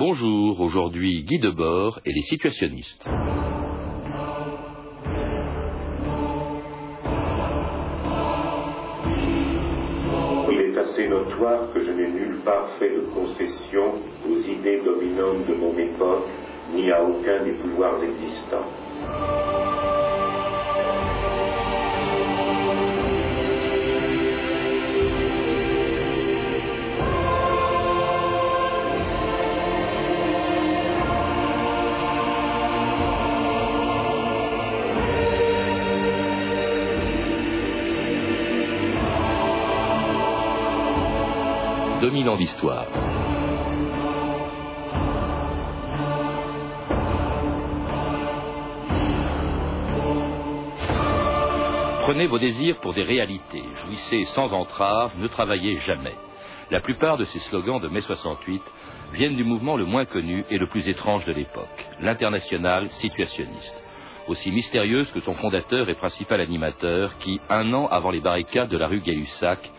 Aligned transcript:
Bonjour, 0.00 0.58
aujourd'hui 0.62 1.24
Guy 1.24 1.38
Debord 1.40 2.00
et 2.06 2.12
les 2.14 2.22
situationnistes. 2.22 3.04
Il 10.50 10.58
est 10.58 10.78
assez 10.78 11.06
notoire 11.06 11.70
que 11.74 11.84
je 11.84 11.90
n'ai 11.90 12.08
nulle 12.12 12.38
part 12.46 12.70
fait 12.78 12.88
de 12.88 13.00
concession 13.12 13.96
aux 14.26 14.38
idées 14.38 14.80
dominantes 14.82 15.46
de 15.46 15.52
mon 15.52 15.76
époque, 15.76 16.24
ni 16.72 16.90
à 16.90 17.04
aucun 17.04 17.44
des 17.44 17.52
pouvoirs 17.52 18.02
existants. 18.02 19.49
Prenez 52.02 52.26
vos 52.26 52.40
désirs 52.40 52.78
pour 52.80 52.94
des 52.94 53.04
réalités, 53.04 53.62
jouissez 53.84 54.24
sans 54.34 54.52
entrave, 54.52 55.12
ne 55.18 55.28
travaillez 55.28 55.76
jamais. 55.78 56.16
La 56.72 56.80
plupart 56.80 57.16
de 57.16 57.24
ces 57.24 57.38
slogans 57.38 57.80
de 57.80 57.86
mai 57.86 58.00
68 58.00 58.60
viennent 59.12 59.36
du 59.36 59.44
mouvement 59.44 59.76
le 59.76 59.84
moins 59.84 60.04
connu 60.04 60.44
et 60.50 60.58
le 60.58 60.66
plus 60.66 60.88
étrange 60.88 61.24
de 61.26 61.32
l'époque, 61.32 61.88
l'international 62.00 62.88
situationniste. 62.90 63.76
Aussi 64.26 64.50
mystérieuse 64.50 65.10
que 65.12 65.20
son 65.20 65.34
fondateur 65.34 65.88
et 65.88 65.94
principal 65.94 66.40
animateur, 66.40 67.16
qui, 67.18 67.40
un 67.48 67.72
an 67.72 67.86
avant 67.86 68.10
les 68.10 68.20
barricades 68.20 68.68
de 68.68 68.78
la 68.78 68.88
rue 68.88 69.00
Gay-Lussac, 69.00 69.70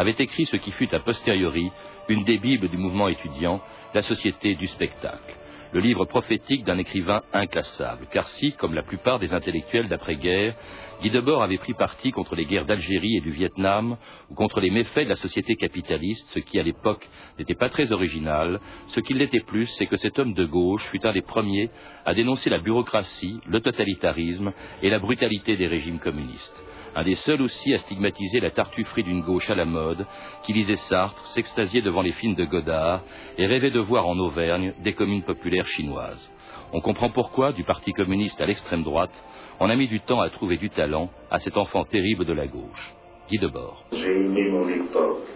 avait 0.00 0.16
écrit 0.18 0.46
ce 0.46 0.56
qui 0.56 0.72
fut 0.72 0.94
a 0.94 1.00
posteriori 1.00 1.70
une 2.08 2.24
des 2.24 2.38
bibles 2.38 2.68
du 2.68 2.78
mouvement 2.78 3.08
étudiant, 3.08 3.60
La 3.92 4.02
Société 4.02 4.54
du 4.54 4.66
spectacle, 4.66 5.36
le 5.72 5.80
livre 5.80 6.06
prophétique 6.06 6.64
d'un 6.64 6.78
écrivain 6.78 7.22
inclassable, 7.34 8.06
car 8.10 8.26
si, 8.28 8.52
comme 8.52 8.72
la 8.72 8.82
plupart 8.82 9.18
des 9.18 9.34
intellectuels 9.34 9.88
d'après-guerre, 9.88 10.54
Guy 11.02 11.10
Debord 11.10 11.42
avait 11.42 11.58
pris 11.58 11.74
parti 11.74 12.12
contre 12.12 12.34
les 12.34 12.46
guerres 12.46 12.64
d'Algérie 12.64 13.16
et 13.18 13.20
du 13.20 13.30
Vietnam, 13.30 13.98
ou 14.30 14.34
contre 14.34 14.60
les 14.60 14.70
méfaits 14.70 15.04
de 15.04 15.10
la 15.10 15.16
société 15.16 15.54
capitaliste, 15.54 16.26
ce 16.30 16.38
qui 16.38 16.58
à 16.58 16.62
l'époque 16.62 17.06
n'était 17.38 17.54
pas 17.54 17.68
très 17.68 17.92
original, 17.92 18.58
ce 18.88 19.00
qu'il 19.00 19.18
l'était 19.18 19.40
plus, 19.40 19.66
c'est 19.76 19.86
que 19.86 19.98
cet 19.98 20.18
homme 20.18 20.32
de 20.32 20.46
gauche 20.46 20.86
fut 20.90 21.06
un 21.06 21.12
des 21.12 21.22
premiers 21.22 21.68
à 22.06 22.14
dénoncer 22.14 22.48
la 22.48 22.58
bureaucratie, 22.58 23.38
le 23.46 23.60
totalitarisme 23.60 24.52
et 24.82 24.88
la 24.88 24.98
brutalité 24.98 25.56
des 25.56 25.66
régimes 25.66 25.98
communistes 25.98 26.64
un 26.94 27.04
des 27.04 27.14
seuls 27.14 27.42
aussi 27.42 27.72
à 27.72 27.78
stigmatiser 27.78 28.40
la 28.40 28.50
tartufferie 28.50 29.02
d'une 29.02 29.22
gauche 29.22 29.48
à 29.50 29.54
la 29.54 29.64
mode, 29.64 30.06
qui 30.42 30.52
lisait 30.52 30.76
Sartre, 30.76 31.26
s'extasiait 31.28 31.82
devant 31.82 32.02
les 32.02 32.12
films 32.12 32.34
de 32.34 32.44
Godard 32.44 33.02
et 33.38 33.46
rêvait 33.46 33.70
de 33.70 33.80
voir 33.80 34.06
en 34.06 34.18
Auvergne 34.18 34.74
des 34.82 34.94
communes 34.94 35.22
populaires 35.22 35.66
chinoises. 35.66 36.30
On 36.72 36.80
comprend 36.80 37.10
pourquoi, 37.10 37.52
du 37.52 37.64
Parti 37.64 37.92
communiste 37.92 38.40
à 38.40 38.46
l'extrême 38.46 38.82
droite, 38.82 39.12
on 39.60 39.68
a 39.68 39.76
mis 39.76 39.88
du 39.88 40.00
temps 40.00 40.20
à 40.20 40.30
trouver 40.30 40.56
du 40.56 40.70
talent 40.70 41.10
à 41.30 41.38
cet 41.38 41.56
enfant 41.56 41.84
terrible 41.84 42.24
de 42.24 42.32
la 42.32 42.46
gauche. 42.46 42.94
Guy 43.28 43.38
Debord. 43.38 43.84
J'ai 43.92 44.10
aimé 44.10 44.48
mon 44.50 44.68
époque, 44.68 45.26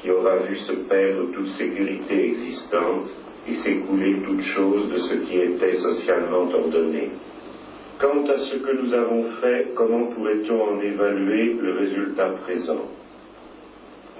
qui 0.00 0.10
aura 0.10 0.36
vu 0.38 0.56
se 0.56 0.72
perdre 0.72 1.32
toute 1.32 1.48
sécurité 1.48 2.30
existante 2.30 3.08
et 3.46 3.54
s'écouler 3.54 4.22
toute 4.22 4.42
chose 4.42 4.90
de 4.90 4.98
ce 4.98 5.14
qui 5.26 5.36
était 5.36 5.76
socialement 5.76 6.50
ordonné. 6.50 7.10
Quant 8.00 8.24
à 8.24 8.38
ce 8.38 8.56
que 8.56 8.82
nous 8.82 8.94
avons 8.94 9.24
fait, 9.42 9.72
comment 9.74 10.06
pourrait-on 10.06 10.58
en 10.58 10.80
évaluer 10.80 11.52
le 11.60 11.72
résultat 11.80 12.30
présent? 12.44 12.86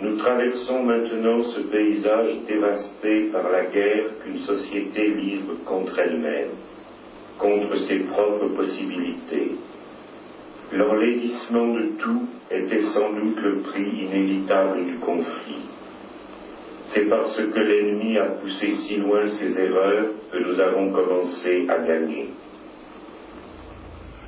Nous 0.02 0.16
traversons 0.18 0.82
maintenant 0.82 1.42
ce 1.44 1.60
paysage 1.60 2.40
dévasté 2.46 3.30
par 3.32 3.50
la 3.50 3.64
guerre 3.66 4.18
qu'une 4.22 4.40
société 4.40 5.08
livre 5.08 5.54
contre 5.64 5.98
elle-même, 5.98 6.50
contre 7.38 7.74
ses 7.88 8.00
propres 8.00 8.48
possibilités. 8.48 9.52
L'enlaidissement 10.72 11.68
de 11.68 11.86
tout 11.98 12.26
était 12.50 12.82
sans 12.82 13.14
doute 13.14 13.40
le 13.40 13.60
prix 13.62 13.88
inévitable 14.04 14.84
du 14.84 14.96
conflit. 14.96 15.64
C'est 16.88 17.08
parce 17.08 17.36
que 17.36 17.60
l'ennemi 17.60 18.18
a 18.18 18.26
poussé 18.26 18.74
si 18.74 18.96
loin 18.96 19.26
ses 19.26 19.58
erreurs 19.58 20.06
que 20.30 20.38
nous 20.38 20.60
avons 20.60 20.92
commencé 20.92 21.66
à 21.66 21.78
gagner. 21.78 22.28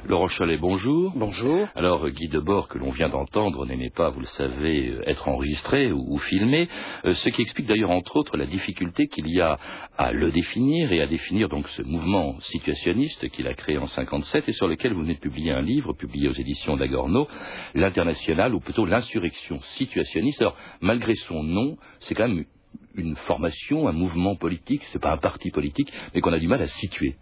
Laurent 0.09 0.27
Cholet, 0.27 0.57
bonjour. 0.57 1.13
Bonjour. 1.15 1.69
Alors, 1.77 2.09
Guy 2.09 2.27
Debord, 2.27 2.67
que 2.67 2.77
l'on 2.77 2.91
vient 2.91 3.09
d'entendre, 3.09 3.65
n'aimait 3.67 3.93
pas, 3.95 4.11
vous 4.11 4.19
le 4.19 4.27
savez, 4.27 4.89
euh, 4.89 5.09
être 5.09 5.29
enregistré 5.29 5.93
ou, 5.93 6.05
ou 6.15 6.19
filmé, 6.19 6.69
euh, 7.05 7.15
ce 7.15 7.29
qui 7.29 7.41
explique 7.41 7.69
d'ailleurs, 7.69 7.93
entre 7.93 8.17
autres, 8.17 8.37
la 8.37 8.47
difficulté 8.47 9.07
qu'il 9.07 9.29
y 9.29 9.41
a 9.41 9.61
à 9.97 10.12
le 10.12 10.33
définir 10.33 10.93
et 10.93 11.01
à 11.01 11.07
définir 11.07 11.49
donc 11.49 11.69
ce 11.69 11.83
mouvement 11.83 12.35
situationniste 12.41 13.29
qu'il 13.29 13.47
a 13.47 13.55
créé 13.55 13.79
en 13.79 13.87
57 13.87 14.49
et 14.49 14.53
sur 14.53 14.67
lequel 14.67 14.93
vous 14.93 15.03
venez 15.03 15.15
de 15.15 15.21
publier 15.21 15.53
un 15.53 15.62
livre, 15.62 15.93
publié 15.93 16.29
aux 16.29 16.35
éditions 16.35 16.77
d'Agorno, 16.77 17.29
l'international, 17.75 18.57
ou 18.57 18.61
plutôt 18.61 18.85
l'insurrection 18.85 19.61
situationniste. 19.62 20.41
Alors, 20.41 20.57
malgré 20.81 21.15
son 21.15 21.45
nom, 21.45 21.77
c'est 22.01 22.17
quand 22.17 22.27
même 22.27 22.45
une 22.95 23.17
formation, 23.17 23.89
un 23.89 23.93
mouvement 23.93 24.37
politique, 24.37 24.83
c'est 24.87 25.01
pas 25.01 25.13
un 25.13 25.19
parti 25.19 25.51
politique, 25.51 25.93
mais 26.15 26.21
qu'on 26.21 26.33
a 26.33 26.39
du 26.39 26.49
mal 26.49 26.63
à 26.63 26.67
situer. 26.67 27.17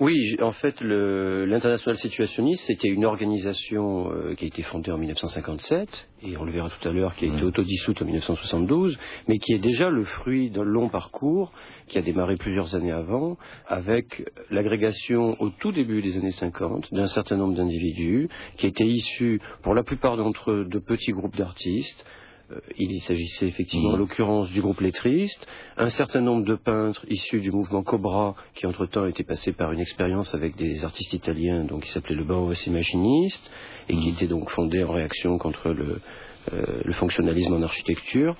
Oui, 0.00 0.36
en 0.40 0.52
fait, 0.52 0.80
l'international 0.80 1.96
situationniste, 1.98 2.64
c'était 2.64 2.88
une 2.88 3.04
organisation 3.04 4.10
euh, 4.12 4.34
qui 4.34 4.44
a 4.44 4.48
été 4.48 4.62
fondée 4.62 4.92
en 4.92 4.98
1957, 4.98 6.08
et 6.22 6.36
on 6.36 6.44
le 6.44 6.52
verra 6.52 6.70
tout 6.70 6.88
à 6.88 6.92
l'heure, 6.92 7.14
qui 7.14 7.24
a 7.24 7.28
été 7.28 7.42
mmh. 7.42 7.46
autodissoute 7.46 8.00
en 8.02 8.04
1972, 8.04 8.96
mais 9.28 9.38
qui 9.38 9.52
est 9.52 9.58
déjà 9.58 9.90
le 9.90 10.04
fruit 10.04 10.50
d'un 10.50 10.62
long 10.62 10.88
parcours 10.88 11.52
qui 11.86 11.98
a 11.98 12.02
démarré 12.02 12.36
plusieurs 12.36 12.74
années 12.74 12.92
avant, 12.92 13.36
avec 13.66 14.24
l'agrégation 14.50 15.36
au 15.40 15.50
tout 15.50 15.72
début 15.72 16.02
des 16.02 16.16
années 16.16 16.30
50 16.30 16.94
d'un 16.94 17.08
certain 17.08 17.36
nombre 17.36 17.54
d'individus 17.54 18.28
qui 18.56 18.66
étaient 18.66 18.86
issus, 18.86 19.40
pour 19.62 19.74
la 19.74 19.82
plupart 19.82 20.16
d'entre 20.16 20.50
eux, 20.50 20.64
de 20.64 20.78
petits 20.78 21.12
groupes 21.12 21.36
d'artistes, 21.36 22.04
il 22.76 23.00
s'agissait 23.00 23.46
effectivement, 23.46 23.90
en 23.90 23.96
mmh. 23.96 23.98
l'occurrence, 23.98 24.50
du 24.50 24.60
groupe 24.60 24.80
lettriste, 24.80 25.46
un 25.76 25.90
certain 25.90 26.20
nombre 26.20 26.44
de 26.44 26.54
peintres 26.54 27.04
issus 27.08 27.40
du 27.40 27.50
mouvement 27.50 27.82
Cobra, 27.82 28.34
qui 28.54 28.66
entre-temps 28.66 29.06
était 29.06 29.24
passé 29.24 29.52
par 29.52 29.72
une 29.72 29.80
expérience 29.80 30.34
avec 30.34 30.56
des 30.56 30.84
artistes 30.84 31.12
italiens, 31.12 31.64
donc 31.64 31.84
qui 31.84 31.90
s'appelait 31.90 32.16
le 32.16 32.24
Bauhaus 32.24 32.66
Imaginiste, 32.66 33.50
et 33.88 33.96
qui 33.96 34.10
mmh. 34.10 34.14
était 34.14 34.26
donc 34.26 34.50
fondé 34.50 34.84
en 34.84 34.92
réaction 34.92 35.38
contre 35.38 35.70
le, 35.70 36.00
euh, 36.52 36.80
le 36.84 36.92
fonctionnalisme 36.92 37.54
en 37.54 37.62
architecture 37.62 38.36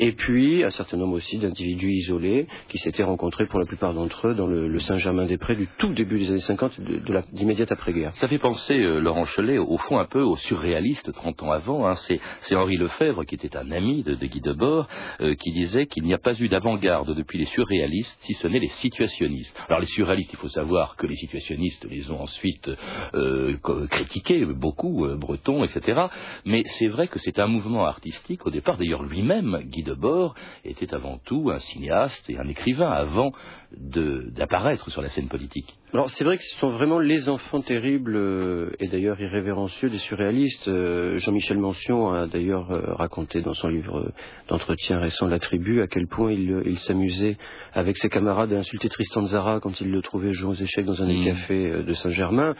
et 0.00 0.12
puis 0.12 0.64
un 0.64 0.70
certain 0.70 0.96
nombre 0.96 1.16
aussi 1.16 1.36
d'individus 1.36 1.92
isolés 1.92 2.46
qui 2.68 2.78
s'étaient 2.78 3.02
rencontrés 3.02 3.44
pour 3.44 3.60
la 3.60 3.66
plupart 3.66 3.92
d'entre 3.92 4.28
eux 4.28 4.34
dans 4.34 4.46
le, 4.46 4.80
Saint-Germain-des-Prés 4.80 5.56
du 5.56 5.68
tout 5.76 5.92
début 5.92 6.18
des 6.18 6.30
années 6.30 6.40
50, 6.40 6.80
de, 6.80 6.96
de 7.00 7.22
l'immédiate 7.34 7.70
après-guerre. 7.70 8.16
Ça 8.16 8.26
fait 8.26 8.38
penser, 8.38 8.78
euh, 8.78 8.98
Laurent 8.98 9.26
Cholet, 9.26 9.58
au 9.58 9.76
fond 9.76 9.98
un 9.98 10.06
peu 10.06 10.22
aux 10.22 10.38
surréalistes 10.38 11.12
30 11.12 11.42
ans 11.42 11.52
avant. 11.52 11.86
Hein. 11.86 11.96
C'est 11.96 12.56
Henri 12.56 12.78
Lefebvre, 12.78 13.26
qui 13.26 13.34
était 13.34 13.58
un 13.58 13.70
ami 13.70 14.02
de, 14.02 14.14
Guy 14.14 14.40
Debord, 14.40 14.88
euh, 15.20 15.34
qui 15.34 15.52
disait 15.52 15.84
qu'il 15.84 16.04
n'y 16.04 16.14
a 16.14 16.18
pas 16.18 16.32
eu 16.40 16.48
d'avant-garde 16.48 17.14
depuis 17.14 17.38
les 17.38 17.44
surréalistes, 17.44 18.16
si 18.20 18.32
ce 18.32 18.48
n'est 18.48 18.58
les 18.58 18.68
situationnistes. 18.68 19.54
Alors 19.68 19.80
les 19.80 19.86
surréalistes, 19.86 20.32
il 20.32 20.38
faut 20.38 20.48
savoir 20.48 20.96
que 20.96 21.06
les 21.06 21.16
situationnistes 21.16 21.86
les 21.90 22.10
ont 22.10 22.22
ensuite 22.22 22.70
euh, 23.12 23.54
critiqués, 23.90 24.46
beaucoup, 24.46 25.06
Breton, 25.18 25.62
etc. 25.62 26.06
Mais 26.46 26.62
c'est 26.64 26.88
vrai 26.88 27.06
que 27.08 27.18
c'est 27.18 27.38
un 27.38 27.48
mouvement 27.48 27.84
artistique, 27.84 28.46
au 28.46 28.50
départ 28.50 28.78
d'ailleurs 28.78 29.02
lui-même, 29.02 29.60
Guy 29.66 29.82
Debord 29.90 30.34
était 30.64 30.94
avant 30.94 31.18
tout 31.24 31.50
un 31.50 31.58
cinéaste 31.58 32.28
et 32.30 32.38
un 32.38 32.48
écrivain 32.48 32.90
avant 32.90 33.32
d'apparaître 33.72 34.90
sur 34.90 35.02
la 35.02 35.08
scène 35.08 35.28
politique. 35.28 35.76
Alors 35.92 36.10
c'est 36.10 36.24
vrai 36.24 36.36
que 36.36 36.44
ce 36.44 36.56
sont 36.58 36.70
vraiment 36.70 37.00
les 37.00 37.28
enfants 37.28 37.60
terribles 37.60 38.14
euh, 38.16 38.70
et 38.78 38.86
d'ailleurs 38.86 39.20
irrévérencieux 39.20 39.90
des 39.90 39.98
surréalistes. 39.98 40.68
Euh, 40.68 41.18
Jean-Michel 41.18 41.58
Mention 41.58 42.12
a 42.12 42.26
d'ailleurs 42.26 42.70
euh, 42.70 42.94
raconté 42.94 43.42
dans 43.42 43.54
son 43.54 43.68
livre 43.68 44.12
d'entretien 44.48 44.98
récent 44.98 45.26
La 45.26 45.40
Tribu 45.40 45.82
à 45.82 45.88
quel 45.88 46.06
point 46.06 46.32
il, 46.32 46.78
s'amusait 46.78 47.36
avec 47.72 47.96
ses 47.96 48.08
camarades 48.08 48.52
à 48.52 48.58
insulter 48.58 48.88
Tristan 48.88 49.26
Zara 49.26 49.60
quand 49.60 49.80
il 49.80 49.90
le 49.90 50.00
trouvait 50.02 50.32
jouant 50.32 50.52
aux 50.52 50.54
échecs 50.54 50.86
dans 50.86 51.02
un 51.02 51.06
des 51.06 51.18
mmh. 51.18 51.24
cafés 51.24 51.82
de 51.82 51.92
Saint-Germain. 51.92 52.54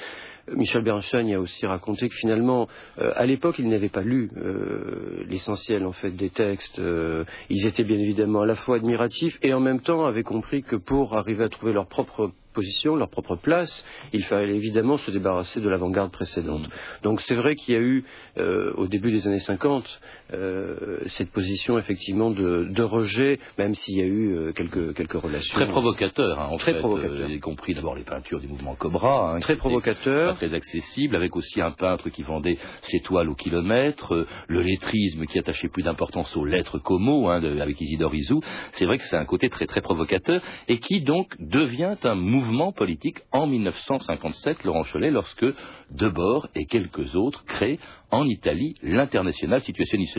Michel 0.56 0.82
Bernstein 0.82 1.32
a 1.32 1.41
aussi 1.41 1.67
raconté 1.67 2.08
que 2.08 2.14
finalement, 2.14 2.69
euh, 2.99 3.12
à 3.14 3.26
l'époque, 3.26 3.56
il 3.58 3.69
n'avait 3.69 3.88
pas 3.88 4.02
lu 4.02 4.31
euh, 4.37 5.25
l'essentiel 5.29 5.87
en 5.87 5.93
fait 5.93 6.11
des 6.11 6.31
textes. 6.31 6.79
Euh, 6.79 7.25
ils 7.49 7.67
étaient 7.67 7.85
bien 7.85 7.99
évidemment 7.99 8.43
à 8.43 8.47
la 8.47 8.55
fois 8.56 8.76
admiratifs 8.76 9.38
et 9.43 9.55
en 9.55 9.61
même 9.61 9.81
temps 9.81 10.06
avaient 10.06 10.23
compris 10.23 10.62
que 10.62 10.76
pour 10.76 11.17
arriver 11.17 11.44
à 11.44 11.49
trouver 11.49 11.73
leur 11.73 11.87
propre 11.87 12.32
position, 12.61 12.95
leur 12.95 13.09
propre 13.09 13.37
place, 13.37 13.75
il 14.12 14.23
fallait 14.25 14.55
évidemment 14.55 14.99
se 14.99 15.11
débarrasser 15.11 15.61
de 15.62 15.69
l'avant-garde 15.71 16.12
précédente. 16.12 16.69
Donc 17.03 17.23
c'est 17.23 17.35
vrai 17.35 17.55
qu'il 17.55 17.75
y 17.75 17.79
a 17.79 17.81
eu, 17.81 18.05
euh, 18.37 18.73
au 18.77 18.87
début 18.87 19.11
des 19.11 19.27
années 19.27 19.39
50, 19.39 20.01
euh, 20.35 20.99
cette 21.07 21.31
position 21.31 21.79
effectivement 21.79 22.31
de, 22.31 22.83
rejet, 22.83 23.39
même 23.57 23.75
s'il 23.75 23.97
y 23.97 24.03
a 24.03 24.07
eu 24.07 24.37
euh, 24.37 24.53
quelques, 24.53 24.95
quelques 24.95 25.21
relations. 25.27 25.55
Très 25.55 25.69
provocateur, 25.69 26.39
hein, 26.39 26.49
en 26.51 26.59
très 26.59 26.75
fait, 26.75 26.81
provocateur. 26.81 27.31
y 27.31 27.41
compris 27.41 27.73
d'abord 27.73 27.95
les 27.95 28.05
peintures 28.05 28.41
du 28.41 28.49
mouvement 28.49 28.75
Cobra. 28.75 29.37
Hein, 29.37 29.41
très 29.41 29.56
provocateur. 29.56 30.37
très 30.37 30.53
accessible, 30.53 31.17
avec 31.17 31.35
aussi 31.37 31.63
un 31.63 31.71
peintre 31.71 32.11
qui 32.11 32.23
vendait 32.23 32.59
ses 32.83 33.01
toiles 33.01 33.31
au 33.31 33.35
kilomètre, 33.35 34.27
le 34.49 34.61
lettrisme 34.61 35.25
qui 35.27 35.39
attachait 35.39 35.69
plus 35.69 35.83
d'importance 35.83 36.37
aux 36.37 36.45
lettres 36.45 36.79
Como, 36.79 37.31
hein, 37.31 37.43
avec 37.61 37.81
Isidore 37.81 38.15
Isou. 38.15 38.41
C'est 38.73 38.85
vrai 38.85 38.99
que 38.99 39.05
c'est 39.05 39.17
un 39.17 39.25
côté 39.25 39.49
très 39.49 39.67
très 39.67 39.81
provocateur 39.81 40.43
et 40.69 40.79
qui 40.79 41.01
donc 41.01 41.29
devient 41.39 41.97
un 42.05 42.15
mouvement 42.15 42.50
politique 42.76 43.19
en 43.32 43.47
1957, 43.47 44.64
Laurent 44.64 44.85
Cholet, 44.85 45.11
lorsque 45.11 45.47
Debord 45.91 46.49
et 46.55 46.67
quelques 46.67 47.14
autres 47.14 47.44
créent 47.44 47.79
en 48.11 48.26
Italie 48.26 48.75
l'international 48.82 49.61
situationniste. 49.61 50.19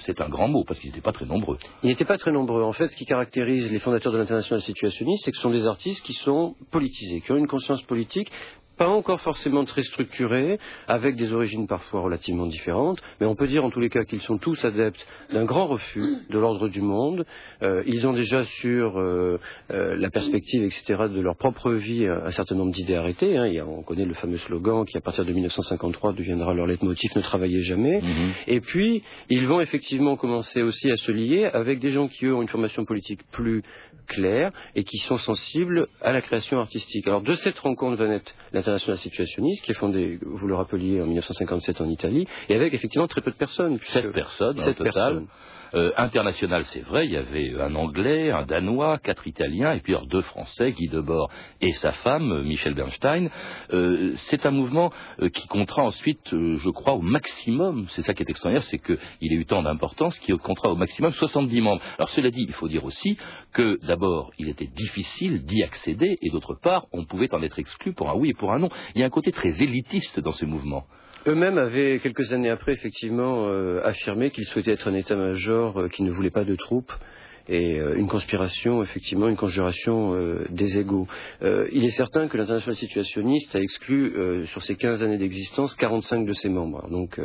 C'est 0.00 0.20
un 0.20 0.28
grand 0.28 0.48
mot 0.48 0.64
parce 0.64 0.78
qu'ils 0.80 0.90
n'étaient 0.90 1.00
pas 1.00 1.12
très 1.12 1.26
nombreux. 1.26 1.58
Ils 1.82 1.88
n'étaient 1.88 2.04
pas 2.04 2.18
très 2.18 2.32
nombreux. 2.32 2.62
En 2.62 2.72
fait, 2.72 2.88
ce 2.88 2.96
qui 2.96 3.06
caractérise 3.06 3.70
les 3.70 3.78
fondateurs 3.78 4.12
de 4.12 4.18
l'international 4.18 4.62
situationniste, 4.62 5.24
c'est 5.24 5.30
que 5.30 5.36
ce 5.36 5.42
sont 5.42 5.50
des 5.50 5.66
artistes 5.66 6.04
qui 6.04 6.14
sont 6.14 6.54
politisés, 6.70 7.20
qui 7.20 7.32
ont 7.32 7.36
une 7.36 7.46
conscience 7.46 7.82
politique, 7.82 8.30
pas 8.80 8.88
encore 8.88 9.20
forcément 9.20 9.66
très 9.66 9.82
structurés, 9.82 10.58
avec 10.88 11.14
des 11.16 11.34
origines 11.34 11.66
parfois 11.66 12.00
relativement 12.00 12.46
différentes, 12.46 12.98
mais 13.20 13.26
on 13.26 13.34
peut 13.34 13.46
dire 13.46 13.62
en 13.62 13.68
tous 13.68 13.78
les 13.78 13.90
cas 13.90 14.04
qu'ils 14.04 14.22
sont 14.22 14.38
tous 14.38 14.64
adeptes 14.64 15.06
d'un 15.34 15.44
grand 15.44 15.66
refus 15.66 16.16
de 16.30 16.38
l'ordre 16.38 16.66
du 16.66 16.80
monde. 16.80 17.26
Euh, 17.62 17.82
ils 17.84 18.06
ont 18.06 18.14
déjà 18.14 18.42
sur 18.44 18.98
euh, 18.98 19.38
euh, 19.70 19.96
la 19.96 20.08
perspective, 20.08 20.62
etc., 20.62 20.82
de 21.14 21.20
leur 21.20 21.36
propre 21.36 21.72
vie 21.72 22.06
un 22.06 22.30
certain 22.30 22.54
nombre 22.54 22.72
d'idées 22.72 22.94
arrêtées. 22.94 23.36
Hein. 23.36 23.52
on 23.68 23.82
connaît 23.82 24.06
le 24.06 24.14
fameux 24.14 24.38
slogan 24.38 24.86
qui, 24.86 24.96
à 24.96 25.02
partir 25.02 25.26
de 25.26 25.32
1953, 25.34 26.14
deviendra 26.14 26.54
leur 26.54 26.66
leitmotiv 26.66 27.10
ne 27.14 27.20
travaillez 27.20 27.62
jamais. 27.62 28.00
Mm-hmm. 28.00 28.32
Et 28.46 28.60
puis, 28.62 29.02
ils 29.28 29.46
vont 29.46 29.60
effectivement 29.60 30.16
commencer 30.16 30.62
aussi 30.62 30.90
à 30.90 30.96
se 30.96 31.12
lier 31.12 31.44
avec 31.52 31.80
des 31.80 31.90
gens 31.90 32.08
qui, 32.08 32.24
eux, 32.24 32.34
ont 32.34 32.40
une 32.40 32.48
formation 32.48 32.86
politique 32.86 33.20
plus 33.30 33.62
claire 34.06 34.52
et 34.74 34.84
qui 34.84 34.96
sont 34.98 35.18
sensibles 35.18 35.86
à 36.00 36.12
la 36.12 36.22
création 36.22 36.58
artistique. 36.58 37.06
Alors, 37.06 37.20
de 37.20 37.34
cette 37.34 37.58
rencontre 37.58 37.96
va 37.96 38.08
naître 38.08 38.32
international 38.70 38.98
situationniste 38.98 39.64
qui 39.64 39.72
est 39.72 39.74
fondé, 39.74 40.18
vous 40.22 40.46
le 40.46 40.54
rappeliez, 40.54 41.00
en 41.00 41.06
1957 41.06 41.80
en 41.80 41.88
Italie, 41.88 42.26
et 42.48 42.54
avec 42.54 42.74
effectivement 42.74 43.08
très 43.08 43.20
peu 43.20 43.30
de 43.30 43.36
personnes. 43.36 43.78
Sept 43.84 44.12
personnes, 44.12 44.56
sept 44.56 44.82
personnes. 44.82 45.26
Euh, 45.74 45.92
international, 45.96 46.64
c'est 46.66 46.80
vrai, 46.80 47.06
il 47.06 47.12
y 47.12 47.16
avait 47.16 47.54
un 47.60 47.74
Anglais, 47.74 48.30
un 48.30 48.44
Danois, 48.44 48.98
quatre 48.98 49.26
Italiens, 49.26 49.72
et 49.72 49.80
puis 49.80 49.94
deux 50.08 50.22
Français, 50.22 50.72
Guy 50.72 50.88
Debord 50.88 51.30
et 51.60 51.72
sa 51.72 51.92
femme, 51.92 52.42
Michel 52.42 52.74
Bernstein. 52.74 53.30
Euh, 53.72 54.12
c'est 54.16 54.46
un 54.46 54.50
mouvement 54.50 54.90
euh, 55.20 55.28
qui 55.28 55.46
comptera 55.46 55.82
ensuite, 55.82 56.28
je 56.32 56.70
crois, 56.70 56.94
au 56.94 57.02
maximum, 57.02 57.86
c'est 57.90 58.02
ça 58.02 58.14
qui 58.14 58.22
est 58.22 58.30
extraordinaire, 58.30 58.64
c'est 58.64 58.78
qu'il 58.78 59.32
a 59.32 59.36
eu 59.36 59.46
tant 59.46 59.62
d'importance, 59.62 60.18
qui 60.18 60.36
comptera 60.38 60.70
au 60.70 60.76
maximum 60.76 61.12
70 61.12 61.60
membres. 61.60 61.82
Alors 61.98 62.10
cela 62.10 62.30
dit, 62.30 62.44
il 62.46 62.54
faut 62.54 62.68
dire 62.68 62.84
aussi 62.84 63.16
que 63.52 63.78
d'abord, 63.84 64.32
il 64.38 64.48
était 64.48 64.66
difficile 64.66 65.44
d'y 65.44 65.62
accéder, 65.62 66.16
et 66.20 66.30
d'autre 66.30 66.54
part, 66.54 66.86
on 66.92 67.04
pouvait 67.04 67.32
en 67.34 67.42
être 67.42 67.58
exclu 67.58 67.92
pour 67.92 68.10
un 68.10 68.14
oui 68.14 68.30
et 68.30 68.34
pour 68.34 68.52
un 68.52 68.58
non. 68.58 68.70
Il 68.94 69.00
y 69.00 69.04
a 69.04 69.06
un 69.06 69.10
côté 69.10 69.32
très 69.32 69.62
élitiste 69.62 70.20
dans 70.20 70.32
ce 70.32 70.44
mouvement. 70.44 70.84
Eux-mêmes 71.26 71.58
avaient, 71.58 71.98
quelques 71.98 72.32
années 72.32 72.48
après, 72.48 72.72
effectivement, 72.72 73.46
euh, 73.48 73.82
affirmé 73.84 74.30
qu'ils 74.30 74.46
souhaitaient 74.46 74.72
être 74.72 74.88
un 74.88 74.94
état-major 74.94 75.78
euh, 75.78 75.88
qui 75.88 76.02
ne 76.02 76.10
voulait 76.10 76.30
pas 76.30 76.44
de 76.44 76.54
troupes 76.54 76.92
et 77.46 77.78
euh, 77.78 77.94
une 77.96 78.06
conspiration, 78.06 78.82
effectivement, 78.82 79.28
une 79.28 79.36
conjuration 79.36 80.14
des 80.48 80.78
égaux. 80.78 81.06
il 81.42 81.84
est 81.84 81.90
certain 81.90 82.28
que 82.28 82.38
l'international 82.38 82.76
situationniste 82.76 83.54
a 83.54 83.60
exclu, 83.60 84.46
sur 84.46 84.62
ses 84.62 84.76
15 84.76 85.02
années 85.02 85.18
d'existence, 85.18 85.74
45 85.74 86.24
de 86.24 86.32
ses 86.32 86.48
membres. 86.48 86.88
Donc, 86.88 87.20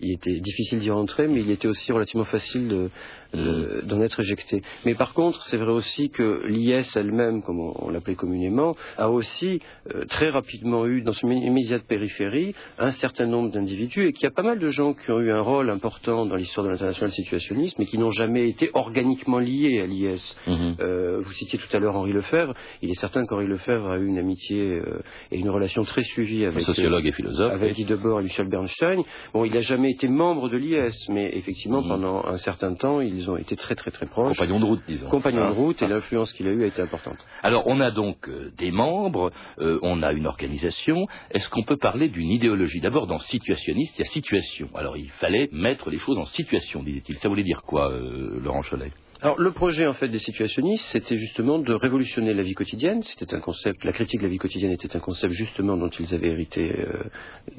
il 0.00 0.12
était 0.12 0.40
difficile 0.40 0.78
d'y 0.78 0.90
rentrer, 0.90 1.28
mais 1.28 1.40
il 1.40 1.50
était 1.50 1.68
aussi 1.68 1.92
relativement 1.92 2.24
facile 2.24 2.68
de, 2.68 2.90
d'en 3.32 4.00
être 4.00 4.20
éjecté. 4.20 4.62
Mais 4.84 4.94
par 4.94 5.14
contre, 5.14 5.42
c'est 5.42 5.56
vrai 5.56 5.72
aussi 5.72 6.10
que 6.10 6.46
l'IS 6.46 6.96
elle-même, 6.96 7.42
comme 7.42 7.60
on, 7.60 7.90
l'appelait 7.90 8.14
communément, 8.14 8.76
a 8.96 9.10
aussi 9.10 9.60
euh, 9.94 10.04
très 10.06 10.30
rapidement 10.30 10.86
eu 10.86 11.02
dans 11.02 11.12
son 11.12 11.30
immédiate 11.30 11.82
périphérie 11.84 12.54
un 12.78 12.90
certain 12.90 13.26
nombre 13.26 13.50
d'individus 13.50 14.08
et 14.08 14.12
qu'il 14.12 14.24
y 14.24 14.26
a 14.26 14.32
pas 14.32 14.42
mal 14.42 14.58
de 14.58 14.68
gens 14.68 14.94
qui 14.94 15.10
ont 15.10 15.20
eu 15.20 15.30
un 15.30 15.40
rôle 15.40 15.70
important 15.70 16.26
dans 16.26 16.36
l'histoire 16.36 16.66
de 16.66 16.72
l'international 16.72 17.12
situationnisme 17.12 17.76
mais 17.78 17.86
qui 17.86 17.98
n'ont 17.98 18.10
jamais 18.10 18.48
été 18.48 18.70
organiquement 18.74 19.38
liés 19.38 19.80
à 19.80 19.86
l'IS. 19.86 20.36
Mm-hmm. 20.46 20.74
Euh, 20.80 21.20
vous 21.20 21.32
citiez 21.32 21.58
tout 21.58 21.76
à 21.76 21.78
l'heure 21.78 21.96
Henri 21.96 22.12
Lefebvre. 22.12 22.54
Il 22.82 22.90
est 22.90 22.98
certain 22.98 23.24
qu'Henri 23.26 23.46
Lefebvre 23.46 23.90
a 23.90 23.98
eu 23.98 24.06
une 24.06 24.18
amitié 24.18 24.80
euh, 24.80 25.02
et 25.30 25.38
une 25.38 25.50
relation 25.50 25.84
très 25.84 26.02
suivie 26.02 26.44
avec 26.44 26.62
sociologue 26.62 27.06
et 27.06 27.12
philosophe, 27.12 27.52
avec 27.52 27.74
Guy 27.74 27.84
Debord 27.84 28.20
et 28.20 28.24
Michel 28.24 28.48
Bernstein. 28.48 29.02
Bon, 29.32 29.44
il 29.44 29.52
n'a 29.52 29.60
jamais 29.60 29.89
été 29.90 30.08
membre 30.08 30.48
de 30.48 30.56
l'IS, 30.56 31.08
mais 31.08 31.30
effectivement, 31.34 31.82
mm-hmm. 31.82 31.88
pendant 31.88 32.24
un 32.24 32.36
certain 32.36 32.74
temps, 32.74 33.00
il 33.00 33.20
ils 33.20 33.30
ont 33.30 33.36
été 33.36 33.56
très 33.56 33.74
très 33.74 33.90
très 33.90 34.06
proches. 34.06 34.36
Compagnons 34.36 34.60
de 34.60 34.64
route, 34.64 34.82
disons. 34.88 35.08
Compagnons 35.08 35.44
de 35.44 35.50
ah. 35.50 35.50
route, 35.50 35.82
et 35.82 35.88
l'influence 35.88 36.32
qu'il 36.32 36.48
a 36.48 36.50
eue 36.50 36.64
a 36.64 36.66
été 36.66 36.80
importante. 36.80 37.18
Alors, 37.42 37.66
on 37.66 37.80
a 37.80 37.90
donc 37.90 38.28
euh, 38.28 38.50
des 38.56 38.70
membres, 38.70 39.30
euh, 39.58 39.78
on 39.82 40.02
a 40.02 40.12
une 40.12 40.26
organisation. 40.26 41.06
Est-ce 41.30 41.48
qu'on 41.50 41.62
peut 41.62 41.76
parler 41.76 42.08
d'une 42.08 42.30
idéologie? 42.30 42.80
D'abord, 42.80 43.06
dans 43.06 43.18
situationniste, 43.18 43.98
il 43.98 44.02
y 44.02 44.06
a 44.06 44.10
situation. 44.10 44.68
Alors, 44.74 44.96
il 44.96 45.10
fallait 45.10 45.48
mettre 45.52 45.90
les 45.90 45.98
choses 45.98 46.18
en 46.18 46.26
situation, 46.26 46.82
disait-il. 46.82 47.18
Ça 47.18 47.28
voulait 47.28 47.42
dire 47.42 47.62
quoi, 47.62 47.90
euh, 47.90 48.40
Laurent 48.42 48.62
Cholet? 48.62 48.92
Alors 49.22 49.38
le 49.38 49.52
projet 49.52 49.86
en 49.86 49.92
fait 49.92 50.08
des 50.08 50.18
situationnistes, 50.18 50.86
c'était 50.92 51.18
justement 51.18 51.58
de 51.58 51.74
révolutionner 51.74 52.32
la 52.32 52.42
vie 52.42 52.54
quotidienne. 52.54 53.02
C'était 53.02 53.34
un 53.34 53.40
concept, 53.40 53.84
la 53.84 53.92
critique 53.92 54.20
de 54.20 54.24
la 54.24 54.30
vie 54.30 54.38
quotidienne 54.38 54.72
était 54.72 54.96
un 54.96 55.00
concept 55.00 55.34
justement 55.34 55.76
dont 55.76 55.90
ils 55.90 56.14
avaient 56.14 56.28
hérité 56.28 56.74
euh, 56.78 57.02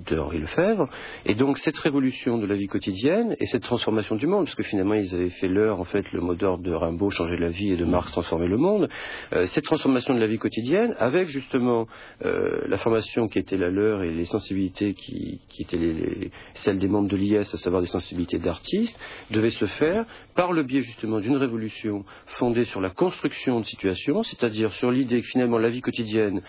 de 0.09 0.17
Henri 0.17 0.39
Lefebvre. 0.39 0.89
Et 1.27 1.35
donc 1.35 1.59
cette 1.59 1.77
révolution 1.77 2.39
de 2.39 2.47
la 2.47 2.55
vie 2.55 2.65
quotidienne 2.65 3.35
et 3.39 3.45
cette 3.45 3.61
transformation 3.61 4.15
du 4.15 4.25
monde, 4.25 4.45
parce 4.45 4.55
que 4.55 4.63
finalement 4.63 4.95
ils 4.95 5.13
avaient 5.13 5.29
fait 5.29 5.49
leur 5.49 5.79
en 5.79 5.83
fait 5.83 6.11
le 6.11 6.21
mot 6.21 6.33
d'ordre 6.33 6.63
de 6.63 6.71
Rimbaud, 6.71 7.11
changer 7.11 7.37
la 7.37 7.49
vie, 7.49 7.73
et 7.73 7.77
de 7.77 7.85
Marx, 7.85 8.11
transformer 8.11 8.47
le 8.47 8.57
monde. 8.57 8.89
Euh, 9.33 9.45
cette 9.45 9.65
transformation 9.65 10.15
de 10.15 10.19
la 10.19 10.25
vie 10.25 10.39
quotidienne, 10.39 10.95
avec 10.97 11.27
justement 11.27 11.85
euh, 12.25 12.61
la 12.69 12.79
formation 12.79 13.27
qui 13.27 13.37
était 13.37 13.57
la 13.57 13.69
leur 13.69 14.01
et 14.01 14.11
les 14.11 14.25
sensibilités 14.25 14.95
qui, 14.95 15.39
étaient 15.59 15.77
les, 15.77 16.31
celles 16.55 16.79
des 16.79 16.87
membres 16.87 17.07
de 17.07 17.17
l'IS, 17.17 17.53
à 17.53 17.57
savoir 17.57 17.83
des 17.83 17.87
sensibilités 17.87 18.39
d'artistes, 18.39 18.99
devait 19.29 19.51
se 19.51 19.65
faire 19.65 20.07
par 20.33 20.53
le 20.53 20.63
biais 20.63 20.81
justement 20.81 21.19
d'une 21.19 21.35
révolution 21.35 21.50
fondée 22.25 22.65
sur 22.65 22.81
la 22.81 22.89
construction 22.89 23.59
de 23.59 23.65
situations, 23.65 24.23
c'est-à-dire 24.23 24.73
sur 24.73 24.91
l'idée 24.91 25.21
que 25.21 25.27
finalement 25.27 25.57
la 25.57 25.69
vie 25.69 25.81
quotidienne 25.81 26.41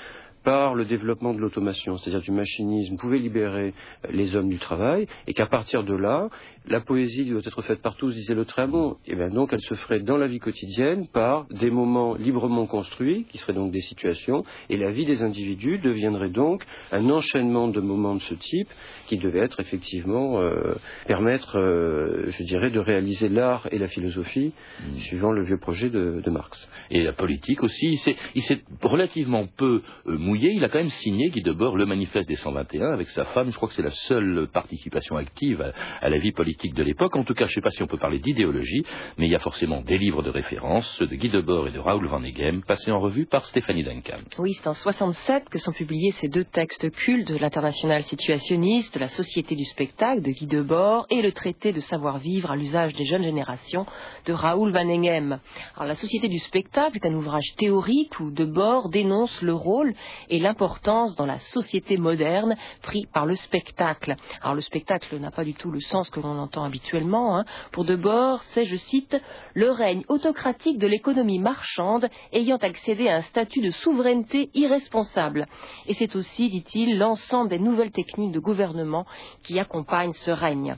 par 0.44 0.74
le 0.74 0.84
développement 0.84 1.34
de 1.34 1.38
l'automation, 1.38 1.96
c'est-à-dire 1.96 2.22
du 2.22 2.32
machinisme, 2.32 2.96
pouvait 2.96 3.18
libérer 3.18 3.74
les 4.10 4.34
hommes 4.36 4.48
du 4.48 4.58
travail, 4.58 5.06
et 5.26 5.34
qu'à 5.34 5.46
partir 5.46 5.84
de 5.84 5.94
là, 5.94 6.28
la 6.68 6.80
poésie 6.80 7.24
doit 7.24 7.40
être 7.44 7.62
faite 7.62 7.82
par 7.82 7.96
tous, 7.96 8.12
disait 8.12 8.34
le 8.34 8.44
Tramont. 8.44 8.96
Et 9.06 9.16
bien 9.16 9.30
donc, 9.30 9.52
elle 9.52 9.60
se 9.60 9.74
ferait 9.74 10.00
dans 10.00 10.16
la 10.16 10.26
vie 10.26 10.38
quotidienne 10.38 11.06
par 11.08 11.46
des 11.50 11.70
moments 11.70 12.14
librement 12.14 12.66
construits, 12.66 13.26
qui 13.28 13.38
seraient 13.38 13.52
donc 13.52 13.72
des 13.72 13.80
situations, 13.80 14.44
et 14.68 14.76
la 14.76 14.90
vie 14.92 15.04
des 15.04 15.22
individus 15.22 15.78
deviendrait 15.78 16.30
donc 16.30 16.64
un 16.92 17.08
enchaînement 17.10 17.68
de 17.68 17.80
moments 17.80 18.14
de 18.14 18.22
ce 18.22 18.34
type, 18.34 18.68
qui 19.06 19.18
devait 19.18 19.40
être 19.40 19.60
effectivement 19.60 20.40
euh, 20.40 20.74
permettre, 21.06 21.58
euh, 21.58 22.30
je 22.30 22.42
dirais, 22.44 22.70
de 22.70 22.78
réaliser 22.78 23.28
l'art 23.28 23.68
et 23.72 23.78
la 23.78 23.88
philosophie, 23.88 24.52
mmh. 24.80 24.98
suivant 25.00 25.32
le 25.32 25.44
vieux 25.44 25.58
projet 25.58 25.90
de, 25.90 26.22
Marx. 26.30 26.68
Et 26.90 27.02
la 27.02 27.12
politique 27.12 27.62
aussi, 27.62 28.00
il 28.34 28.42
s'est 28.42 28.62
relativement 28.80 29.46
peu 29.46 29.82
euh, 30.06 30.16
mouillé, 30.32 30.52
il 30.52 30.64
a 30.64 30.70
quand 30.70 30.78
même 30.78 30.88
signé, 30.88 31.28
Guy 31.28 31.42
Debord, 31.42 31.76
le 31.76 31.84
manifeste 31.84 32.26
des 32.26 32.36
121 32.36 32.90
avec 32.90 33.10
sa 33.10 33.26
femme, 33.26 33.50
je 33.50 33.56
crois 33.56 33.68
que 33.68 33.74
c'est 33.74 33.82
la 33.82 33.90
seule 33.90 34.48
participation 34.50 35.16
active 35.16 35.72
à 36.00 36.08
la 36.08 36.16
vie 36.16 36.32
politique 36.32 36.72
de 36.72 36.82
l'époque. 36.82 37.16
En 37.16 37.24
tout 37.24 37.34
cas, 37.34 37.44
je 37.44 37.50
ne 37.50 37.54
sais 37.56 37.60
pas 37.60 37.68
si 37.68 37.82
on 37.82 37.86
peut 37.86 37.98
parler 37.98 38.18
d'idéologie, 38.18 38.82
mais 39.18 39.26
il 39.26 39.30
y 39.30 39.34
a 39.34 39.40
forcément 39.40 39.82
des 39.82 39.98
livres 39.98 40.22
de 40.22 40.30
référence, 40.30 40.86
ceux 40.96 41.06
de 41.06 41.16
Guy 41.16 41.28
Debord 41.28 41.68
et 41.68 41.70
de 41.70 41.78
Raoul 41.78 42.06
Van 42.06 42.22
Eghem, 42.22 42.62
passés 42.62 42.90
en 42.90 42.98
revue 42.98 43.26
par 43.26 43.44
Stéphanie 43.44 43.82
Duncan. 43.82 44.20
Oui, 44.38 44.54
c'est 44.54 44.68
en 44.68 44.72
67 44.72 45.50
que 45.50 45.58
sont 45.58 45.72
publiés 45.72 46.12
ces 46.12 46.28
deux 46.28 46.44
textes 46.44 46.90
cultes 46.92 47.30
l'international 47.30 48.02
situationniste, 48.04 48.96
la 48.96 49.08
Société 49.08 49.54
du 49.54 49.66
spectacle 49.66 50.22
de 50.22 50.30
Guy 50.30 50.46
Debord 50.46 51.04
et 51.10 51.20
le 51.20 51.32
traité 51.32 51.74
de 51.74 51.80
savoir-vivre 51.80 52.50
à 52.50 52.56
l'usage 52.56 52.94
des 52.94 53.04
jeunes 53.04 53.24
générations 53.24 53.84
de 54.24 54.32
Raoul 54.32 54.72
Van 54.72 54.88
Eghem. 54.88 55.40
Alors, 55.76 55.88
la 55.88 55.96
Société 55.96 56.28
du 56.28 56.38
spectacle 56.38 56.96
est 56.96 57.06
un 57.06 57.14
ouvrage 57.14 57.52
théorique 57.58 58.18
où 58.18 58.30
Debord 58.30 58.88
dénonce 58.88 59.42
le 59.42 59.52
rôle 59.52 59.92
et 60.28 60.38
l'importance 60.38 61.14
dans 61.16 61.26
la 61.26 61.38
société 61.38 61.96
moderne 61.96 62.56
pris 62.82 63.06
par 63.12 63.26
le 63.26 63.36
spectacle. 63.36 64.16
Alors, 64.40 64.54
le 64.54 64.60
spectacle 64.60 65.18
n'a 65.18 65.30
pas 65.30 65.44
du 65.44 65.54
tout 65.54 65.70
le 65.70 65.80
sens 65.80 66.10
que 66.10 66.20
l'on 66.20 66.38
entend 66.38 66.64
habituellement, 66.64 67.36
hein. 67.36 67.44
pour 67.72 67.84
Debord, 67.84 68.42
c'est, 68.42 68.66
je 68.66 68.76
cite, 68.76 69.16
le 69.54 69.70
règne 69.70 70.04
autocratique 70.08 70.78
de 70.78 70.86
l'économie 70.86 71.38
marchande 71.38 72.08
ayant 72.32 72.56
accédé 72.56 73.08
à 73.08 73.16
un 73.16 73.22
statut 73.22 73.60
de 73.60 73.70
souveraineté 73.70 74.50
irresponsable. 74.54 75.46
Et 75.86 75.94
c'est 75.94 76.16
aussi, 76.16 76.48
dit-il, 76.48 76.98
l'ensemble 76.98 77.50
des 77.50 77.58
nouvelles 77.58 77.92
techniques 77.92 78.32
de 78.32 78.40
gouvernement 78.40 79.06
qui 79.42 79.58
accompagnent 79.58 80.12
ce 80.12 80.30
règne. 80.30 80.76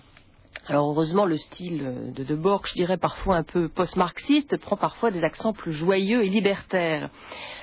Alors 0.67 0.89
heureusement, 0.89 1.27
le 1.27 1.37
style 1.37 2.13
de 2.17 2.25
Debord, 2.25 2.67
je 2.67 2.73
dirais 2.73 2.97
parfois 2.97 3.37
un 3.37 3.43
peu 3.43 3.69
post-marxiste, 3.69 4.57
prend 4.57 4.79
parfois 4.79 5.11
des 5.11 5.23
accents 5.23 5.53
plus 5.53 5.75
joyeux 5.75 6.25
et 6.25 6.31
libertaires. 6.31 7.11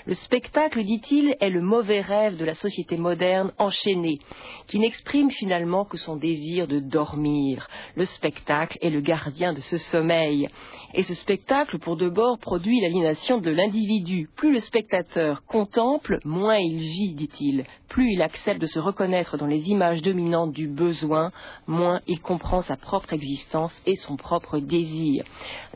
Le 0.05 0.13
spectacle, 0.13 0.84
dit-il, 0.84 1.36
est 1.39 1.50
le 1.50 1.62
mauvais 1.62 2.01
rêve 2.01 2.38
de 2.38 2.46
la 2.46 2.53
société 2.53 2.98
moderne 2.98 3.53
enchaînée, 3.58 4.20
qui 4.67 4.77
n'exprime 4.77 5.31
finalement 5.31 5.84
que 5.84 5.98
son 5.98 6.15
désir 6.15 6.67
de 6.67 6.79
dormir. 6.79 7.67
Le 7.96 8.05
spectacle 8.05 8.77
est 8.81 8.89
le 8.91 9.01
gardien 9.01 9.53
de 9.53 9.62
ce 9.62 9.77
sommeil. 9.77 10.48
Et 10.93 11.03
ce 11.03 11.13
spectacle, 11.13 11.79
pour 11.79 11.98
Debord, 11.98 12.38
produit 12.38 12.81
l'aliénation 12.81 13.39
de 13.39 13.50
l'individu. 13.50 14.29
Plus 14.36 14.51
le 14.51 14.60
spectateur 14.60 15.43
contemple, 15.46 16.20
moins 16.24 16.58
il 16.58 16.77
vit, 16.77 17.13
dit-il. 17.15 17.65
Plus 17.88 18.13
il 18.13 18.22
accepte 18.22 18.62
de 18.62 18.67
se 18.67 18.79
reconnaître 18.79 19.38
dans 19.38 19.48
les 19.48 19.70
images 19.70 20.01
dominantes 20.01 20.51
du 20.51 20.67
besoin, 20.67 21.31
moins 21.67 22.01
il 22.08 22.22
comprend 22.22 22.62
sa 22.62 22.75
propre 22.75 22.90
existence 23.12 23.74
et 23.86 23.95
son 23.95 24.17
propre 24.17 24.60
désir. 24.60 25.24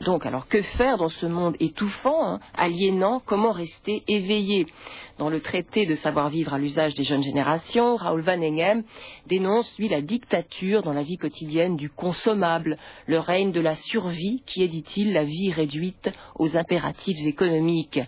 Donc, 0.04 0.26
alors 0.26 0.46
que 0.48 0.62
faire 0.62 0.98
dans 0.98 1.08
ce 1.08 1.26
monde 1.26 1.56
étouffant, 1.60 2.24
hein, 2.24 2.40
aliénant? 2.54 3.20
Comment 3.24 3.52
rester 3.52 4.02
éveillé? 4.08 4.66
Dans 5.18 5.30
le 5.30 5.40
traité 5.40 5.86
de 5.86 5.94
savoir-vivre 5.94 6.52
à 6.52 6.58
l'usage 6.58 6.94
des 6.94 7.04
jeunes 7.04 7.22
générations, 7.22 7.96
Raoul 7.96 8.20
Van 8.20 8.42
Engem 8.42 8.84
dénonce, 9.26 9.74
lui, 9.78 9.88
la 9.88 10.02
dictature 10.02 10.82
dans 10.82 10.92
la 10.92 11.02
vie 11.02 11.16
quotidienne 11.16 11.76
du 11.76 11.88
consommable, 11.88 12.76
le 13.06 13.18
règne 13.18 13.52
de 13.52 13.60
la 13.60 13.74
survie 13.74 14.42
qui 14.46 14.62
est, 14.62 14.68
dit-il, 14.68 15.12
la 15.12 15.24
vie 15.24 15.52
réduite 15.52 16.10
aux 16.38 16.56
impératifs 16.56 17.26
économiques. 17.26 18.00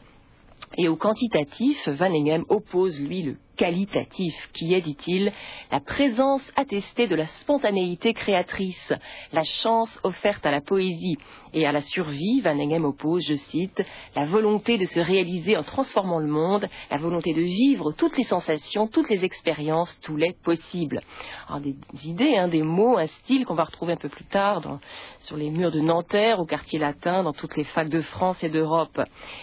Et 0.77 0.89
au 0.89 0.97
quantitatif, 0.97 1.89
Van 1.89 2.13
Engem 2.13 2.45
oppose, 2.51 3.01
lui, 3.01 3.23
le 3.23 3.37
qualitatif, 3.59 4.35
qui 4.55 4.73
est, 4.73 4.81
dit-il, 4.81 5.33
la 5.71 5.81
présence 5.81 6.43
attestée 6.57 7.09
de 7.09 7.17
la 7.17 7.27
spontanéité 7.27 8.15
créatrice, 8.15 8.93
la 9.33 9.45
chance 9.45 10.01
offerte 10.05 10.47
à 10.47 10.51
la 10.51 10.63
poésie 10.63 11.19
et 11.53 11.67
à 11.67 11.73
la 11.73 11.81
survie, 11.81 12.41
Van 12.41 12.59
Engem 12.59 12.85
oppose, 12.85 13.25
je 13.27 13.35
cite, 13.35 13.85
la 14.15 14.27
volonté 14.27 14.79
de 14.79 14.85
se 14.85 15.01
réaliser 15.01 15.57
en 15.57 15.63
transformant 15.63 16.21
le 16.21 16.29
monde, 16.29 16.69
la 16.91 16.99
volonté 16.99 17.35
de 17.35 17.43
vivre 17.43 17.93
toutes 17.93 18.17
les 18.17 18.25
sensations, 18.25 18.87
toutes 18.87 19.11
les 19.11 19.25
expériences, 19.25 20.01
tous 20.01 20.17
les 20.17 20.35
possibles. 20.45 21.03
Alors 21.49 21.61
des 21.61 21.75
idées, 22.05 22.37
hein, 22.37 22.49
des 22.49 22.63
mots, 22.63 22.97
un 22.97 23.07
style 23.07 23.45
qu'on 23.45 23.55
va 23.55 23.65
retrouver 23.65 23.95
un 23.95 23.97
peu 23.97 24.09
plus 24.09 24.27
tard 24.27 24.79
sur 25.19 25.37
les 25.37 25.51
murs 25.51 25.73
de 25.73 25.81
Nanterre, 25.81 26.39
au 26.39 26.47
quartier 26.47 26.79
latin, 26.79 27.25
dans 27.25 27.33
toutes 27.33 27.57
les 27.57 27.65
facs 27.65 27.89
de 27.89 28.03
France 28.03 28.43
et 28.45 28.51
d'Europe. 28.51 29.01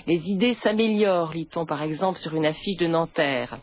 Les 0.08 0.30
idées 0.30 0.54
s'améliorent, 0.56 1.34
lit-on 1.34 1.66
par 1.66 1.84
exemple 1.84 2.20
sur 2.20 2.34
une 2.34 2.46
affiche 2.46 2.78
de 2.78 2.88
Nanterre. 2.88 3.60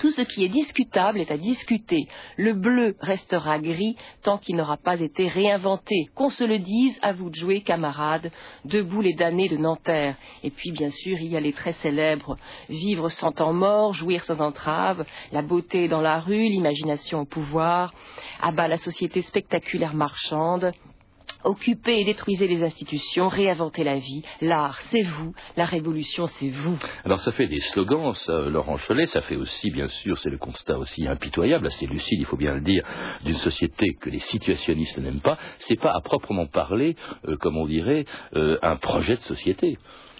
Tout 0.00 0.10
ce 0.10 0.22
qui 0.22 0.44
est 0.44 0.48
discutable 0.48 1.20
est 1.20 1.30
à 1.30 1.36
discuter. 1.36 2.08
Le 2.38 2.54
bleu 2.54 2.96
restera 3.00 3.58
gris 3.58 3.96
tant 4.22 4.38
qu'il 4.38 4.56
n'aura 4.56 4.78
pas 4.78 4.98
été 4.98 5.28
réinventé. 5.28 6.06
Qu'on 6.14 6.30
se 6.30 6.42
le 6.42 6.58
dise, 6.58 6.98
à 7.02 7.12
vous 7.12 7.28
de 7.28 7.34
jouer, 7.34 7.60
camarades, 7.60 8.32
debout 8.64 9.02
les 9.02 9.12
damnés 9.12 9.50
de 9.50 9.58
Nanterre. 9.58 10.16
Et 10.42 10.50
puis, 10.50 10.72
bien 10.72 10.88
sûr, 10.88 11.18
il 11.20 11.30
y 11.30 11.36
a 11.36 11.40
les 11.40 11.52
très 11.52 11.74
célèbres 11.74 12.38
vivre 12.70 13.10
sans 13.10 13.32
temps 13.32 13.52
mort, 13.52 13.92
jouir 13.92 14.24
sans 14.24 14.40
entrave, 14.40 15.04
la 15.32 15.42
beauté 15.42 15.86
dans 15.86 16.00
la 16.00 16.20
rue, 16.20 16.48
l'imagination 16.48 17.20
au 17.20 17.26
pouvoir, 17.26 17.92
abat 18.40 18.68
la 18.68 18.78
société 18.78 19.20
spectaculaire 19.20 19.92
marchande, 19.92 20.72
Occupez 21.44 22.00
et 22.00 22.04
détruisez 22.04 22.46
les 22.46 22.62
institutions, 22.62 23.28
réinventez 23.28 23.82
la 23.82 23.98
vie. 23.98 24.22
L'art, 24.42 24.78
c'est 24.90 25.02
vous. 25.02 25.32
La 25.56 25.64
révolution, 25.64 26.26
c'est 26.26 26.50
vous. 26.50 26.76
Alors 27.04 27.20
ça 27.20 27.32
fait 27.32 27.46
des 27.46 27.60
slogans, 27.60 28.14
ça, 28.14 28.48
Laurent 28.50 28.76
Cholet, 28.76 29.06
ça 29.06 29.22
fait 29.22 29.36
aussi, 29.36 29.70
bien 29.70 29.88
sûr, 29.88 30.18
c'est 30.18 30.28
le 30.28 30.38
constat 30.38 30.78
aussi 30.78 31.06
impitoyable, 31.08 31.66
assez 31.66 31.86
lucide, 31.86 32.20
il 32.20 32.26
faut 32.26 32.36
bien 32.36 32.54
le 32.54 32.60
dire, 32.60 32.84
d'une 33.24 33.36
société 33.36 33.94
que 33.94 34.10
les 34.10 34.18
situationnistes 34.18 34.98
n'aiment 34.98 35.20
pas. 35.20 35.38
C'est 35.60 35.80
pas 35.80 35.92
à 35.92 36.00
proprement 36.00 36.46
parler, 36.46 36.94
euh, 37.26 37.36
comme 37.36 37.56
on 37.56 37.66
dirait, 37.66 38.04
euh, 38.36 38.58
un 38.62 38.76
projet 38.76 39.16
de 39.16 39.22
société. 39.22 39.78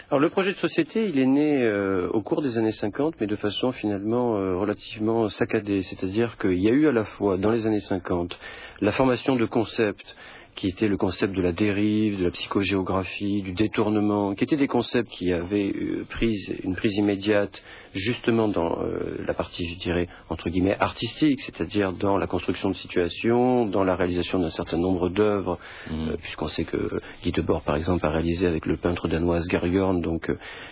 Alors 0.09 0.21
le 0.21 0.31
projet 0.31 0.53
de 0.53 0.59
société, 0.59 1.09
il 1.09 1.19
est 1.21 1.27
né 1.27 1.63
euh, 1.63 2.09
au 2.09 2.23
cours 2.23 2.43
des 2.43 2.59
années 2.59 2.73
50, 2.73 3.15
mais 3.21 3.29
de 3.29 3.37
façon 3.37 3.71
finalement 3.71 4.33
relativement 4.59 5.29
saccadée. 5.29 5.83
C'est-à-dire 5.83 6.37
qu'il 6.37 6.61
y 6.61 6.69
a 6.69 6.73
eu 6.73 6.89
à 6.89 6.93
la 6.93 7.05
fois 7.05 7.37
dans 7.37 7.53
les 7.53 7.67
années 7.67 7.79
50 7.79 8.37
la 8.81 8.91
formation 8.91 9.37
de 9.37 9.45
concepts 9.45 10.17
qui 10.61 10.69
était 10.69 10.89
le 10.89 10.99
concept 10.99 11.35
de 11.35 11.41
la 11.41 11.53
dérive, 11.53 12.19
de 12.19 12.25
la 12.25 12.31
psychogéographie, 12.31 13.41
du 13.41 13.53
détournement, 13.53 14.35
qui 14.35 14.45
étaient 14.45 14.59
des 14.59 14.69
concepts 14.69 15.09
qui 15.09 15.33
avaient 15.33 15.73
euh, 15.75 16.05
prise, 16.07 16.53
une 16.63 16.77
prise 16.77 16.99
immédiate 16.99 17.63
justement 17.95 18.49
dans 18.49 18.83
euh, 18.83 19.17
la 19.27 19.35
partie, 19.35 19.67
je 19.67 19.79
dirais, 19.79 20.09
entre 20.29 20.49
guillemets, 20.49 20.77
artistique, 20.79 21.41
c'est-à-dire 21.41 21.93
dans 21.93 22.17
la 22.17 22.27
construction 22.27 22.71
de 22.71 22.77
situations, 22.77 23.67
dans 23.67 23.85
la 23.85 23.97
réalisation 23.97 24.39
d'un 24.39 24.51
certain 24.51 24.79
nombre 24.79 25.09
d'œuvres, 25.09 25.59
mmh. 25.91 26.09
euh, 26.09 26.17
puisqu'on 26.23 26.49
sait 26.49 26.65
que 26.65 27.01
Guy 27.23 27.33
Debord, 27.33 27.63
par 27.63 27.77
exemple, 27.77 28.07
a 28.07 28.11
réalisé 28.11 28.47
avec 28.47 28.67
le 28.67 28.77
peintre 28.77 29.09
danois 29.09 29.41
Gerjorn, 29.49 30.01
donc 30.01 30.31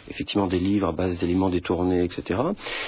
effectivement 0.08 0.46
des 0.46 0.60
livres 0.60 0.88
à 0.88 0.92
base 0.92 1.18
d'éléments 1.18 1.50
détournés, 1.50 2.04
etc. 2.04 2.40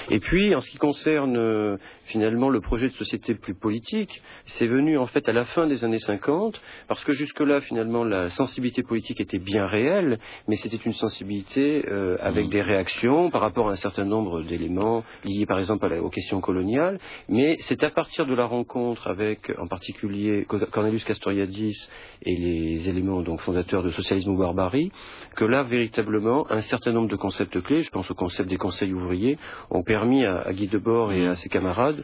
Et 0.09 0.19
puis, 0.19 0.55
en 0.55 0.59
ce 0.59 0.69
qui 0.69 0.77
concerne 0.77 1.77
finalement 2.05 2.49
le 2.49 2.61
projet 2.61 2.87
de 2.87 2.93
société 2.93 3.35
plus 3.35 3.55
politique, 3.55 4.21
c'est 4.45 4.67
venu 4.67 4.97
en 4.97 5.07
fait 5.07 5.27
à 5.27 5.33
la 5.33 5.45
fin 5.45 5.67
des 5.67 5.83
années 5.83 5.99
50, 5.99 6.61
parce 6.87 7.03
que 7.03 7.11
jusque-là, 7.11 7.61
finalement, 7.61 8.03
la 8.03 8.29
sensibilité 8.29 8.83
politique 8.83 9.19
était 9.19 9.39
bien 9.39 9.65
réelle, 9.65 10.19
mais 10.47 10.55
c'était 10.55 10.77
une 10.77 10.93
sensibilité 10.93 11.85
euh, 11.89 12.17
avec 12.21 12.47
mmh. 12.47 12.49
des 12.49 12.61
réactions 12.61 13.29
par 13.29 13.41
rapport 13.41 13.69
à 13.69 13.73
un 13.73 13.75
certain 13.77 14.05
nombre 14.05 14.20
d'éléments 14.41 15.03
liés, 15.23 15.45
par 15.45 15.59
exemple, 15.59 15.91
aux 16.01 16.09
questions 16.09 16.41
coloniales. 16.41 16.99
Mais 17.29 17.57
c'est 17.61 17.83
à 17.83 17.89
partir 17.89 18.25
de 18.25 18.33
la 18.33 18.45
rencontre 18.45 19.07
avec, 19.07 19.51
en 19.57 19.67
particulier, 19.67 20.45
Cornelius 20.71 21.03
Castoriadis 21.03 21.75
et 22.23 22.35
les 22.35 22.89
éléments 22.89 23.21
donc 23.21 23.41
fondateurs 23.41 23.83
de 23.83 23.89
socialisme 23.89 24.31
ou 24.31 24.37
barbarie, 24.37 24.91
que 25.35 25.45
là, 25.45 25.63
véritablement, 25.63 26.45
un 26.51 26.61
certain 26.61 26.91
nombre 26.91 27.09
de 27.09 27.15
concepts 27.15 27.61
clés, 27.61 27.81
je 27.81 27.89
pense 27.89 28.09
au 28.09 28.15
concept 28.15 28.49
des 28.49 28.57
conseils 28.57 28.93
ouvriers, 28.93 29.37
ont 29.69 29.83
permis 29.83 30.25
à, 30.25 30.41
à 30.41 30.53
Guy 30.53 30.67
Debord 30.67 31.11
et 31.11 31.27
à 31.27 31.35
ses 31.35 31.49
camarades 31.49 32.03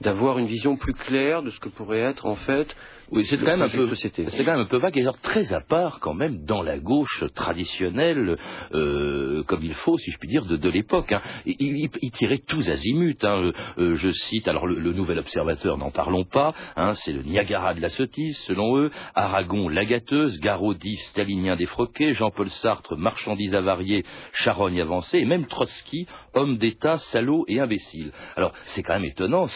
d'avoir 0.00 0.38
une 0.38 0.46
vision 0.46 0.76
plus 0.76 0.92
claire 0.92 1.42
de 1.42 1.50
ce 1.50 1.60
que 1.60 1.68
pourrait 1.68 2.00
être 2.00 2.26
en 2.26 2.34
fait 2.34 2.74
oui, 3.12 3.24
c'est 3.24 3.38
quand, 3.38 3.56
même 3.56 3.62
un 3.62 3.68
peu, 3.68 3.94
c'est 3.94 4.10
quand 4.10 4.52
même 4.52 4.60
un 4.60 4.66
peu 4.66 4.78
vague 4.78 4.98
et 4.98 5.02
genre 5.02 5.18
très 5.20 5.52
à 5.52 5.60
part 5.60 6.00
quand 6.00 6.14
même 6.14 6.44
dans 6.44 6.62
la 6.62 6.78
gauche 6.78 7.24
traditionnelle, 7.34 8.36
euh, 8.74 9.44
comme 9.44 9.62
il 9.62 9.74
faut, 9.74 9.96
si 9.98 10.10
je 10.10 10.18
puis 10.18 10.28
dire, 10.28 10.44
de, 10.44 10.56
de 10.56 10.68
l'époque. 10.68 11.12
Hein. 11.12 11.20
Il, 11.46 11.88
il, 12.02 12.10
tirait 12.10 12.38
tous 12.38 12.68
azimuts. 12.68 13.16
Hein. 13.22 13.42
Euh, 13.42 13.52
euh, 13.78 13.94
je 13.94 14.10
cite, 14.10 14.48
alors 14.48 14.66
le, 14.66 14.92
Nouvel 14.92 15.18
Observateur, 15.18 15.78
n'en 15.78 15.90
parlons 15.90 16.24
pas, 16.24 16.54
hein, 16.76 16.94
c'est 16.94 17.12
le 17.12 17.22
Niagara 17.22 17.74
de 17.74 17.80
la 17.80 17.90
sottise, 17.90 18.36
selon 18.46 18.76
eux, 18.78 18.90
Aragon, 19.14 19.68
la 19.68 19.84
gâteuse, 19.84 20.40
Garodi, 20.40 20.96
stalinien 20.96 21.54
défroqué, 21.54 22.12
Jean-Paul 22.14 22.50
Sartre, 22.50 22.96
marchandise 22.96 23.54
avariée, 23.54 24.04
charogne 24.32 24.80
avancée, 24.80 25.18
et 25.18 25.24
même 25.24 25.46
Trotsky, 25.46 26.06
homme 26.34 26.56
d'État, 26.56 26.98
salaud 26.98 27.44
et 27.48 27.60
imbécile. 27.60 28.10
Alors, 28.36 28.52
c'est 28.64 28.82
quand 28.82 28.94
même 28.94 29.04
étonnant, 29.04 29.46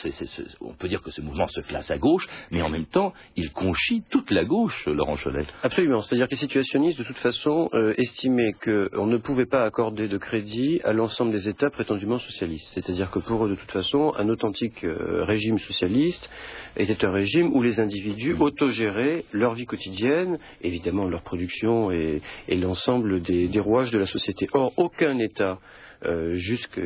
on 0.60 0.74
peut 0.74 0.88
dire 0.88 1.02
que 1.02 1.10
ce 1.10 1.20
mouvement 1.20 1.48
se 1.48 1.60
classe 1.60 1.90
à 1.90 1.98
gauche, 1.98 2.26
mais 2.50 2.62
en 2.62 2.68
même 2.68 2.86
temps, 2.86 3.12
il 3.36 3.39
conchit 3.48 4.02
toute 4.10 4.30
la 4.30 4.44
gauche, 4.44 4.86
Laurent 4.86 5.16
Cholet. 5.16 5.46
Absolument. 5.62 6.02
C'est-à-dire 6.02 6.26
que 6.26 6.32
les 6.32 6.38
situationnistes, 6.38 6.98
de 6.98 7.04
toute 7.04 7.18
façon, 7.18 7.68
euh, 7.74 7.94
estimaient 7.96 8.52
qu'on 8.52 9.06
ne 9.06 9.16
pouvait 9.16 9.46
pas 9.46 9.64
accorder 9.64 10.08
de 10.08 10.18
crédit 10.18 10.80
à 10.84 10.92
l'ensemble 10.92 11.32
des 11.32 11.48
États 11.48 11.70
prétendument 11.70 12.18
socialistes. 12.18 12.70
C'est-à-dire 12.74 13.10
que 13.10 13.18
pour 13.18 13.44
eux, 13.44 13.50
de 13.50 13.54
toute 13.54 13.70
façon, 13.70 14.12
un 14.18 14.28
authentique 14.28 14.84
euh, 14.84 15.24
régime 15.24 15.58
socialiste 15.58 16.30
était 16.76 17.04
un 17.04 17.10
régime 17.10 17.54
où 17.54 17.62
les 17.62 17.80
individus 17.80 18.34
mmh. 18.34 18.42
autogéraient 18.42 19.24
leur 19.32 19.54
vie 19.54 19.66
quotidienne, 19.66 20.38
évidemment 20.62 21.06
leur 21.06 21.22
production 21.22 21.90
et, 21.90 22.20
l'ensemble 22.48 23.22
des, 23.22 23.48
des 23.48 23.60
rouages 23.60 23.90
de 23.90 23.98
la 23.98 24.06
société. 24.06 24.48
Or, 24.52 24.72
aucun 24.76 25.18
État 25.18 25.58
euh, 26.06 26.32
jusque, 26.34 26.80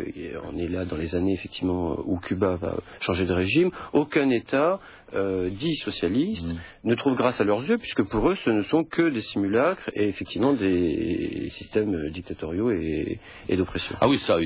on 0.44 0.58
est 0.58 0.66
là 0.66 0.84
dans 0.84 0.96
les 0.96 1.14
années 1.14 1.34
effectivement 1.34 1.96
où 2.04 2.18
Cuba 2.18 2.56
va 2.56 2.78
changer 3.00 3.26
de 3.26 3.32
régime, 3.32 3.70
aucun 3.92 4.28
État 4.30 4.80
euh, 5.14 5.50
dits 5.50 5.76
socialistes 5.76 6.54
mm. 6.54 6.58
ne 6.84 6.94
trouvent 6.94 7.16
grâce 7.16 7.40
à 7.40 7.44
leurs 7.44 7.62
yeux, 7.64 7.78
puisque 7.78 8.02
pour 8.04 8.28
eux, 8.28 8.36
ce 8.36 8.50
ne 8.50 8.62
sont 8.62 8.84
que 8.84 9.10
des 9.10 9.20
simulacres 9.20 9.90
et 9.94 10.08
effectivement 10.08 10.52
des 10.52 11.48
systèmes 11.50 12.10
dictatoriaux 12.10 12.70
et, 12.70 13.20
d'oppression. 13.56 13.96
Ah 14.00 14.08
oui, 14.08 14.18
ça, 14.20 14.38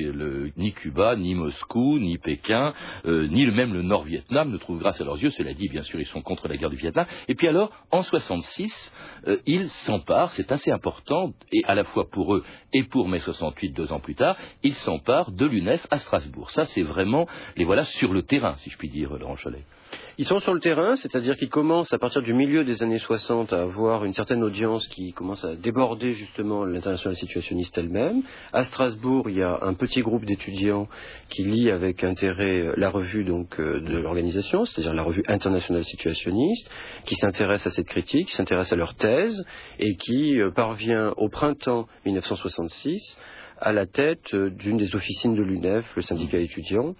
ni 0.57 0.73
Cuba, 0.73 1.15
ni 1.15 1.35
Moscou, 1.35 1.99
ni 1.99 2.17
Pékin, 2.17 2.73
euh, 3.05 3.27
ni 3.27 3.45
même 3.47 3.73
le 3.73 3.81
Nord-Vietnam 3.81 4.51
ne 4.51 4.57
trouvent 4.57 4.79
grâce 4.79 5.01
à 5.01 5.03
leurs 5.03 5.21
yeux. 5.21 5.31
Cela 5.31 5.53
dit, 5.53 5.69
bien 5.69 5.83
sûr, 5.83 5.99
ils 5.99 6.05
sont 6.05 6.21
contre 6.21 6.47
la 6.47 6.57
guerre 6.57 6.69
du 6.69 6.77
Vietnam. 6.77 7.05
Et 7.27 7.35
puis 7.35 7.47
alors, 7.47 7.71
en 7.91 8.01
66, 8.01 8.93
euh, 9.27 9.37
ils 9.45 9.69
s'emparent, 9.69 10.31
c'est 10.33 10.51
assez 10.51 10.71
important, 10.71 11.33
et 11.51 11.61
à 11.65 11.75
la 11.75 11.83
fois 11.83 12.09
pour 12.09 12.35
eux 12.35 12.43
et 12.73 12.83
pour 12.83 13.07
mai 13.07 13.19
68, 13.19 13.71
deux 13.71 13.91
ans 13.91 13.99
plus 13.99 14.15
tard, 14.15 14.37
ils 14.63 14.73
s'emparent 14.73 15.31
de 15.31 15.45
l'UNEF 15.45 15.85
à 15.89 15.97
Strasbourg. 15.97 16.51
Ça, 16.51 16.65
c'est 16.65 16.83
vraiment, 16.83 17.27
les 17.55 17.65
voilà 17.65 17.85
sur 17.85 18.13
le 18.13 18.23
terrain, 18.23 18.55
si 18.57 18.69
je 18.69 18.77
puis 18.77 18.89
dire, 18.89 19.17
Laurent 19.17 19.35
Cholet. 19.35 19.63
Ils 20.17 20.25
sont 20.25 20.39
sur 20.39 20.53
le 20.53 20.59
terrain, 20.59 20.95
c'est-à-dire 20.95 21.37
qu'ils 21.37 21.49
commencent 21.49 21.93
à 21.93 21.97
partir 21.97 22.21
du 22.21 22.33
milieu 22.33 22.65
des 22.65 22.83
années 22.83 22.99
60 22.99 23.53
à 23.53 23.61
avoir 23.61 24.03
une 24.03 24.13
certaine 24.13 24.43
audience 24.43 24.85
qui 24.89 25.13
commence 25.13 25.45
à 25.45 25.55
déborder 25.55 26.11
justement 26.11 26.65
l'internationale 26.65 27.15
situationniste 27.15 27.77
elle-même. 27.77 28.21
À 28.51 28.65
Strasbourg, 28.65 29.29
il 29.29 29.37
y 29.37 29.43
a 29.43 29.59
un 29.61 29.73
petit 29.73 30.01
groupe 30.01 30.25
d'étudiants 30.25 30.89
qui 31.29 31.43
lit 31.43 31.71
avec 31.71 32.03
intérêt 32.03 32.73
la 32.75 32.89
revue 32.89 33.23
donc 33.23 33.59
euh, 33.59 33.79
de 33.79 33.97
l'organisation, 33.97 34.65
c'est-à-dire 34.65 34.93
la 34.93 35.03
revue 35.03 35.23
internationale 35.27 35.85
situationniste, 35.85 36.69
qui 37.05 37.15
s'intéresse 37.15 37.65
à 37.65 37.69
cette 37.69 37.87
critique, 37.87 38.27
qui 38.27 38.35
s'intéresse 38.35 38.73
à 38.73 38.75
leur 38.75 38.95
thèse 38.95 39.45
et 39.79 39.95
qui 39.95 40.41
euh, 40.41 40.51
parvient 40.51 41.13
au 41.15 41.29
printemps 41.29 41.87
1966 42.05 43.17
à 43.61 43.71
la 43.71 43.85
tête 43.85 44.33
euh, 44.33 44.49
d'une 44.49 44.77
des 44.77 44.95
officines 44.95 45.35
de 45.35 45.43
l'UNEF, 45.43 45.85
le 45.95 46.01
syndicat 46.01 46.37
étudiant, 46.39 46.95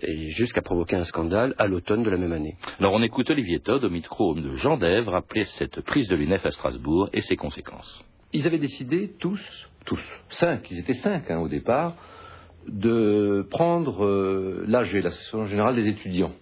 et 0.00 0.30
jusqu'à 0.30 0.62
provoquer 0.62 0.96
un 0.96 1.04
scandale 1.04 1.54
à 1.58 1.66
l'automne 1.66 2.02
de 2.02 2.10
la 2.10 2.16
même 2.16 2.32
année. 2.32 2.56
Alors 2.78 2.94
on 2.94 3.02
écoute 3.02 3.30
Olivier 3.30 3.60
Todd 3.60 3.84
au 3.84 3.90
micro 3.90 4.34
de 4.34 4.56
Jean 4.56 4.76
Dèvre 4.76 5.12
rappeler 5.12 5.44
cette 5.44 5.80
prise 5.82 6.08
de 6.08 6.16
l'UNEF 6.16 6.44
à 6.46 6.50
Strasbourg 6.50 7.08
et 7.12 7.20
ses 7.20 7.36
conséquences. 7.36 8.02
Ils 8.32 8.46
avaient 8.46 8.58
décidé 8.58 9.12
tous, 9.18 9.40
tous, 9.84 10.02
cinq, 10.30 10.70
ils 10.70 10.78
étaient 10.78 10.94
cinq 10.94 11.30
hein, 11.30 11.38
au 11.38 11.48
départ, 11.48 11.94
de 12.66 13.46
prendre 13.50 14.04
euh, 14.04 14.64
l'AG, 14.66 14.92
l'Association 14.92 15.46
générale 15.46 15.74
des 15.74 15.88
étudiants. 15.88 16.32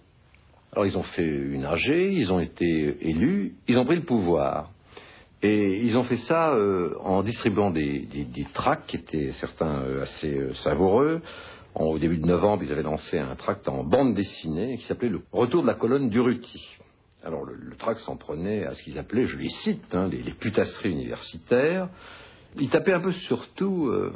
Alors 0.71 0.85
ils 0.85 0.97
ont 0.97 1.03
fait 1.03 1.25
une 1.25 1.65
AG, 1.65 1.87
ils 1.87 2.31
ont 2.31 2.39
été 2.39 2.97
élus, 3.01 3.55
ils 3.67 3.77
ont 3.77 3.85
pris 3.85 3.97
le 3.97 4.03
pouvoir. 4.03 4.71
Et 5.43 5.79
ils 5.83 5.97
ont 5.97 6.03
fait 6.03 6.17
ça 6.17 6.53
euh, 6.53 6.95
en 6.99 7.23
distribuant 7.23 7.71
des, 7.71 8.07
tracts 8.53 8.87
qui 8.87 8.97
étaient 8.97 9.31
certains 9.33 9.81
euh, 9.81 10.03
assez 10.03 10.53
savoureux, 10.63 11.21
au 11.75 11.97
début 11.97 12.17
de 12.17 12.25
novembre, 12.25 12.63
ils 12.63 12.71
avaient 12.71 12.83
lancé 12.83 13.17
un 13.17 13.35
tract 13.35 13.67
en 13.69 13.83
bande 13.83 14.13
dessinée 14.13 14.77
qui 14.77 14.85
s'appelait 14.85 15.09
Le 15.09 15.21
Retour 15.31 15.61
de 15.61 15.67
la 15.67 15.75
colonne 15.75 16.09
d'Uruti. 16.09 16.77
Alors 17.23 17.45
le, 17.45 17.75
tract 17.77 17.99
s'en 18.01 18.17
prenait 18.17 18.65
à 18.65 18.73
ce 18.73 18.83
qu'ils 18.83 18.97
appelaient, 18.97 19.27
je 19.27 19.37
les 19.37 19.49
cite, 19.49 19.83
hein, 19.93 20.09
les, 20.09 20.31
putasseries 20.33 20.91
universitaires. 20.91 21.87
Ils 22.59 22.69
tapaient 22.69 22.93
un 22.93 22.99
peu 22.99 23.11
sur 23.11 23.47
tout. 23.53 23.87
Euh, 23.87 24.11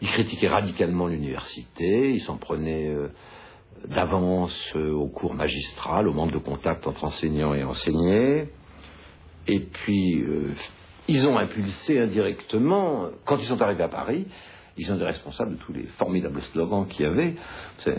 ils 0.00 0.08
critiquaient 0.08 0.48
radicalement 0.48 1.06
l'université, 1.06 2.14
ils 2.14 2.22
s'en 2.22 2.38
prenaient 2.38 2.88
euh, 2.88 3.08
d'avance 3.88 4.72
euh, 4.74 4.92
au 4.92 5.08
cours 5.08 5.34
magistral, 5.34 6.08
au 6.08 6.14
manque 6.14 6.32
de 6.32 6.38
contact 6.38 6.86
entre 6.86 7.04
enseignants 7.04 7.52
et 7.54 7.62
enseignés. 7.62 8.48
Et 9.52 9.58
puis, 9.60 10.24
ils 11.08 11.26
ont 11.26 11.36
impulsé 11.36 11.98
indirectement, 11.98 13.08
quand 13.24 13.36
ils 13.36 13.46
sont 13.46 13.60
arrivés 13.60 13.82
à 13.82 13.88
Paris, 13.88 14.26
ils 14.76 14.86
sont 14.86 14.96
des 14.96 15.04
responsables 15.04 15.56
de 15.56 15.62
tous 15.62 15.72
les 15.72 15.86
formidables 15.98 16.40
slogans 16.52 16.86
qu'il 16.86 17.04
y 17.04 17.08
avait. 17.08 17.34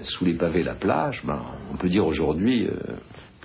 Sous 0.06 0.26
les 0.26 0.34
pavés, 0.34 0.64
la 0.64 0.76
plage. 0.76 1.22
Ben, 1.26 1.42
on 1.72 1.78
peut 1.78 1.90
dire 1.90 2.08
aujourd'hui 2.08 2.68
euh, 2.68 2.74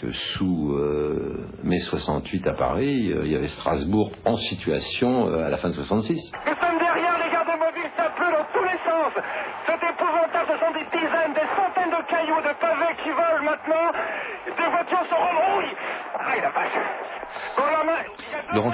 que 0.01 0.13
sous 0.13 0.73
euh, 0.73 1.47
mai 1.65 1.81
68 1.81 2.47
à 2.47 2.55
Paris, 2.55 3.13
euh, 3.13 3.27
il 3.27 3.33
y 3.33 3.37
avait 3.37 3.49
Strasbourg 3.49 4.13
en 4.25 4.37
situation 4.37 5.27
à 5.27 5.51
la 5.51 5.57
fin 5.59 5.71
de 5.71 5.75
66. 5.75 6.15
Nous 6.15 6.55
sommes 6.55 6.79
derrière 6.79 7.19
les 7.19 7.33
gardes 7.33 7.59
mobiles, 7.59 7.91
ça 7.97 8.09
pleut 8.17 8.31
dans 8.31 8.47
tous 8.55 8.65
les 8.65 8.79
sens. 8.89 9.13
C'est 9.67 9.83
épouvantable, 9.85 10.47
ce 10.47 10.59
sont 10.63 10.73
des 10.73 10.87
dizaines, 10.95 11.35
des 11.35 11.49
centaines 11.59 11.91
de 11.91 12.03
cailloux, 12.09 12.41
de 12.41 12.55
pavés 12.61 12.95
qui 13.03 13.11
volent 13.11 13.45
maintenant. 13.45 13.91
Des 14.47 14.71
voitures 14.71 15.07
se 15.11 15.15
rebrouillent. 15.15 15.77
Ah, 16.15 16.37
la 16.41 16.51
vache. 16.51 17.07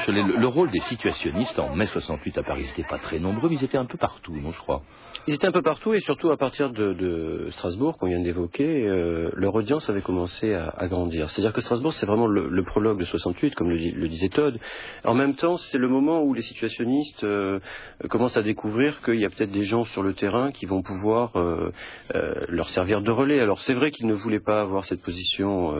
Le, 0.09 0.47
rôle 0.47 0.71
des 0.71 0.81
situationnistes 0.81 1.59
en 1.59 1.75
mai 1.75 1.87
68 1.87 2.39
à 2.39 2.43
Paris, 2.43 2.67
c'était 2.67 2.89
pas 2.89 2.99
très 2.99 3.19
nombreux, 3.19 3.49
mais 3.49 3.57
ils 3.57 3.65
étaient 3.65 3.79
un 3.79 3.85
peu 3.85 3.99
partout, 3.99 4.35
non, 4.35 4.51
je 4.51 4.59
crois. 4.59 4.83
Ils 5.29 5.35
étaient 5.35 5.47
un 5.47 5.53
peu 5.53 5.63
partout 5.63 5.95
et 5.95 6.01
surtout 6.01 6.31
à 6.31 6.37
partir 6.37 6.71
de, 6.71 7.47
Strasbourg, 7.51 7.97
qu'on 7.97 8.09
vient 8.09 8.21
d'évoquer, 8.21 8.89
euh, 8.89 9.31
leur 9.35 9.55
audience 9.55 9.89
avait 9.89 10.03
commencé 10.03 10.53
à, 10.53 10.87
grandir. 10.89 11.31
C'est-à-dire 11.31 11.53
que 11.53 11.61
Strasbourg, 11.61 11.93
c'est 11.93 12.07
vraiment 12.07 12.27
le, 12.27 12.63
prologue 12.65 12.99
de 12.99 13.05
68, 13.05 13.55
comme 13.55 13.71
le, 13.71 14.09
disait 14.09 14.29
Todd. 14.31 14.59
En 15.05 15.15
même 15.15 15.35
temps, 15.35 15.57
c'est 15.57 15.79
le 15.79 15.89
moment 15.89 16.23
où 16.23 16.35
les 16.35 16.43
situationnistes 16.43 17.23
euh, 17.23 17.61
commencent 18.11 18.37
à 18.37 18.43
découvrir 18.43 19.01
qu'il 19.03 19.21
y 19.21 19.25
a 19.25 19.31
peut-être 19.31 19.53
des 19.53 19.63
gens 19.63 19.85
sur 19.85 20.03
le 20.03 20.15
terrain 20.15 20.51
qui 20.51 20.67
vont 20.67 20.83
pouvoir 20.83 21.37
euh, 21.37 21.71
leur 22.49 22.69
servir 22.71 23.01
de 23.01 23.11
relais. 23.11 23.41
Alors 23.41 23.61
c'est 23.61 23.75
vrai 23.75 23.93
qu'ils 23.93 24.09
ne 24.09 24.15
voulaient 24.15 24.41
pas 24.41 24.61
avoir 24.61 24.85
cette 24.85 25.03
position 25.03 25.73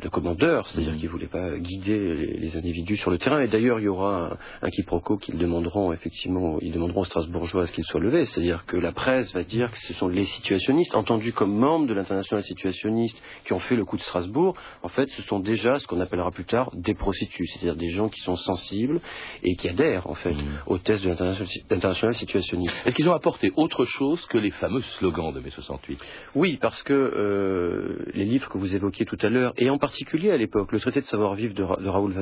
de 0.00 0.08
commandeur, 0.08 0.66
c'est-à-dire 0.68 0.94
mmh. 0.94 0.96
qu'ils 0.96 1.06
ne 1.06 1.12
voulaient 1.12 1.26
pas 1.26 1.58
guider 1.58 2.36
les, 2.38 2.56
individus 2.56 2.96
sur 2.96 3.10
le 3.10 3.18
terrain. 3.18 3.40
Et 3.40 3.48
d'ailleurs, 3.48 3.65
il 3.78 3.84
y 3.84 3.88
aura 3.88 4.36
un, 4.62 4.70
quiproquo 4.70 5.16
qu'ils 5.16 5.38
demanderont 5.38 5.92
effectivement, 5.92 6.58
ils 6.60 6.72
demanderont 6.72 7.00
aux 7.00 7.04
Strasbourgeois 7.04 7.66
qu'ils 7.66 7.84
soient 7.84 8.00
levés, 8.00 8.24
c'est-à-dire 8.24 8.64
que 8.66 8.76
la 8.76 8.92
presse 8.92 9.32
va 9.32 9.42
dire 9.42 9.70
que 9.70 9.78
ce 9.78 9.94
sont 9.94 10.08
les 10.08 10.24
situationnistes, 10.24 10.94
entendus 10.94 11.32
comme 11.32 11.54
membres 11.54 11.86
de 11.86 11.94
l'international 11.94 12.42
situationniste, 12.42 13.20
qui 13.44 13.52
ont 13.52 13.58
fait 13.58 13.76
le 13.76 13.84
coup 13.84 13.96
de 13.96 14.02
Strasbourg. 14.02 14.54
En 14.82 14.88
fait, 14.88 15.08
ce 15.10 15.22
sont 15.22 15.40
déjà 15.40 15.78
ce 15.78 15.86
qu'on 15.86 16.00
appellera 16.00 16.30
plus 16.30 16.44
tard 16.44 16.70
des 16.74 16.94
prostituées, 16.94 17.46
c'est-à-dire 17.46 17.76
des 17.76 17.90
gens 17.90 18.08
qui 18.08 18.20
sont 18.20 18.36
sensibles 18.36 19.00
et 19.42 19.56
qui 19.56 19.68
adhèrent 19.68 20.08
en 20.08 20.14
fait 20.14 20.34
mmh. 20.34 20.62
au 20.66 20.78
test 20.78 21.04
de 21.04 21.08
l'international 21.08 22.14
situationniste. 22.14 22.76
Est-ce 22.84 22.94
qu'ils 22.94 23.08
ont 23.08 23.14
apporté 23.14 23.52
autre 23.56 23.84
chose 23.84 24.24
que 24.26 24.38
les 24.38 24.50
fameux 24.50 24.82
slogans 24.82 25.32
de 25.32 25.40
mai 25.40 25.50
68 25.50 25.98
Oui, 26.34 26.58
parce 26.60 26.82
que 26.82 26.92
euh, 26.92 28.04
les 28.14 28.24
livres 28.24 28.48
que 28.48 28.58
vous 28.58 28.74
évoquiez 28.74 29.06
tout 29.06 29.18
à 29.20 29.28
l'heure, 29.28 29.52
et 29.56 29.70
en 29.70 29.78
particulier 29.78 30.30
à 30.30 30.36
l'époque, 30.36 30.72
le 30.72 30.80
traité 30.80 31.00
de 31.00 31.06
savoir-vivre 31.06 31.54
de, 31.54 31.82
de, 31.82 31.88
Raoul 31.88 32.14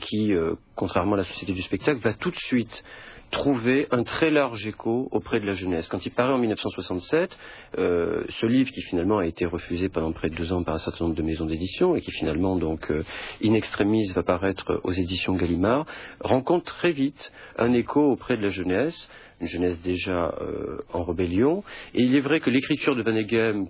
qui, 0.00 0.32
euh, 0.32 0.54
contrairement 0.82 1.14
à 1.14 1.18
la 1.18 1.24
Société 1.24 1.52
du 1.52 1.62
spectacle, 1.62 2.00
va 2.00 2.12
tout 2.12 2.32
de 2.32 2.38
suite 2.38 2.82
trouver 3.30 3.86
un 3.92 4.02
très 4.02 4.32
large 4.32 4.66
écho 4.66 5.06
auprès 5.12 5.38
de 5.38 5.46
la 5.46 5.52
jeunesse. 5.52 5.86
Quand 5.88 6.04
il 6.04 6.10
paraît 6.10 6.32
en 6.32 6.38
1967, 6.38 7.38
euh, 7.78 8.24
ce 8.28 8.46
livre 8.46 8.72
qui 8.72 8.82
finalement 8.82 9.18
a 9.18 9.26
été 9.26 9.46
refusé 9.46 9.88
pendant 9.88 10.10
près 10.10 10.28
de 10.28 10.34
deux 10.34 10.52
ans 10.52 10.64
par 10.64 10.74
un 10.74 10.78
certain 10.78 11.04
nombre 11.04 11.16
de 11.16 11.22
maisons 11.22 11.46
d'édition 11.46 11.94
et 11.94 12.00
qui 12.00 12.10
finalement 12.10 12.56
donc 12.56 12.90
euh, 12.90 13.04
in 13.44 13.54
extremis 13.54 14.10
va 14.10 14.24
paraître 14.24 14.80
aux 14.82 14.90
éditions 14.90 15.36
Gallimard, 15.36 15.86
rencontre 16.18 16.64
très 16.64 16.90
vite 16.90 17.30
un 17.56 17.72
écho 17.74 18.00
auprès 18.02 18.36
de 18.36 18.42
la 18.42 18.48
jeunesse 18.48 19.08
une 19.42 19.48
jeunesse 19.48 19.80
déjà 19.80 20.34
euh, 20.40 20.78
en 20.92 21.02
rébellion. 21.04 21.64
Et 21.94 22.02
il 22.02 22.14
est 22.14 22.20
vrai 22.20 22.40
que 22.40 22.48
l'écriture 22.48 22.94
de 22.94 23.02
Van 23.02 23.12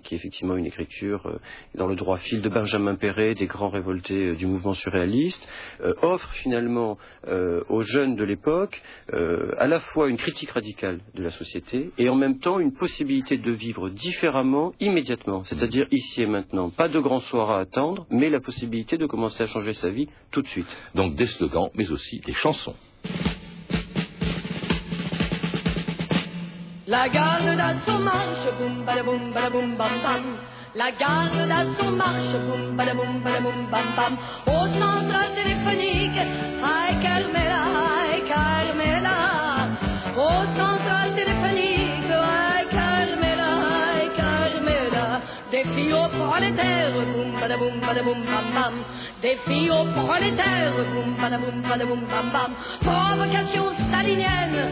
qui 0.03 0.13
est 0.13 0.17
effectivement 0.17 0.55
une 0.55 0.67
écriture 0.67 1.25
euh, 1.25 1.39
dans 1.75 1.87
le 1.87 1.95
droit 1.95 2.17
fil 2.17 2.41
de 2.41 2.49
Benjamin 2.49 2.95
Perret, 2.95 3.33
des 3.33 3.47
grands 3.47 3.69
révoltés 3.69 4.27
euh, 4.29 4.35
du 4.35 4.45
mouvement 4.45 4.73
surréaliste, 4.73 5.47
offre 6.01 6.29
finalement 6.33 6.97
aux 7.69 7.81
jeunes 7.81 8.15
de 8.15 8.23
l'époque 8.23 8.81
à 9.11 9.67
la 9.67 9.79
fois 9.79 10.09
une 10.09 10.17
critique 10.17 10.51
radicale 10.51 10.99
de 11.15 11.23
la 11.23 11.31
société 11.31 11.91
et 11.97 12.09
en 12.09 12.15
même 12.15 12.39
temps 12.39 12.59
une 12.59 12.73
possibilité 12.73 13.37
de 13.37 13.51
vivre 13.51 13.89
différemment 13.89 14.73
immédiatement. 14.79 15.43
C'est-à-dire 15.45 15.87
ici 15.91 16.21
et 16.21 16.25
maintenant. 16.25 16.69
Pas 16.69 16.89
de 16.89 16.99
grand 16.99 17.21
soir 17.21 17.51
à 17.51 17.59
attendre, 17.59 18.05
mais 18.09 18.29
la 18.29 18.39
possibilité 18.39 18.97
de 18.97 19.05
commencer 19.05 19.43
à 19.43 19.47
changer 19.47 19.73
sa 19.73 19.89
vie 19.89 20.07
tout 20.31 20.41
de 20.41 20.47
suite. 20.47 20.67
Donc 20.95 21.15
des 21.15 21.27
slogans, 21.27 21.69
mais 21.75 21.89
aussi 21.91 22.19
des 22.19 22.33
chansons. 22.33 22.75
La 26.85 27.07
garde 27.07 27.55
d'assaut 27.55 27.97
marche, 27.97 28.49
boum 28.59 28.83
badaboum 28.85 29.31
badaboum 29.31 29.77
bam 29.77 29.95
bam. 30.03 30.23
La 30.75 30.91
garde 30.91 31.47
d'assaut 31.47 31.95
marche, 31.95 32.35
boum 32.45 32.75
badaboum 32.75 33.23
badaboum 33.23 33.69
bam 33.71 33.87
bam. 33.95 34.17
Au 34.47 34.67
centre 34.79 35.23
téléphonique, 35.33 36.19
aïe 36.19 36.95
Carmela, 37.01 37.61
aïe 37.87 38.23
Carmela. 38.27 39.17
Au 40.17 40.43
centre 40.57 41.15
téléphonique, 41.15 42.11
aïe 42.11 42.67
Carmela, 42.69 43.51
aïe 43.87 44.09
Carmela. 44.17 45.21
Des 45.51 45.63
filles 45.63 45.93
aux 45.93 46.09
prolétaires, 46.09 46.91
boum 47.13 47.39
badaboum 47.39 47.79
badaboum 47.79 48.25
bam 48.25 48.47
bam. 48.53 48.73
Des 49.21 49.37
filles 49.47 49.71
aux 49.71 49.85
prolétaires, 50.03 50.75
boum 50.91 51.15
badaboum 51.15 51.61
badaboum 51.61 52.01
bam 52.11 52.27
bam. 52.33 52.51
Provocation 52.81 53.69
stalinienne, 53.87 54.67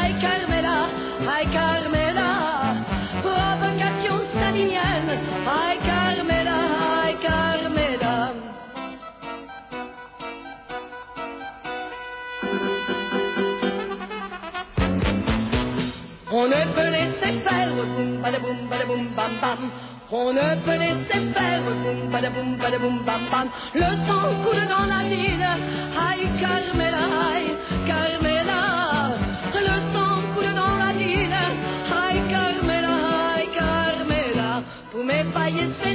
aïe 0.00 0.14
Carmela. 0.22 0.89
Ay 1.28 1.44
Carmela, 1.52 2.30
provocation 3.22 4.18
stalinienne, 4.30 5.14
ay 5.46 5.76
Carmela, 5.84 6.58
ay 7.04 7.14
Carmela. 7.20 8.16
On 16.32 16.46
ne 16.48 16.62
peut 16.74 16.90
laisser 16.90 17.32
faire, 17.44 17.68
boum 17.74 18.22
badaboum 18.22 18.58
badaboum 18.70 19.02
bam 19.16 19.32
bam. 19.42 19.60
On 20.10 20.32
ne 20.32 20.48
peut 20.64 20.78
laisser 20.82 21.22
faire, 21.34 21.62
boum 21.62 22.10
badaboum 22.10 22.56
badaboum 22.56 23.04
bam 23.04 23.22
bam. 23.30 23.48
Le 23.74 23.90
sang 24.06 24.42
coule 24.42 24.66
dans 24.68 24.86
la 24.86 25.02
ville, 25.12 25.48
ay 26.08 26.20
Carmela, 26.40 27.04
ay 27.34 27.44
Carmela. 27.86 28.49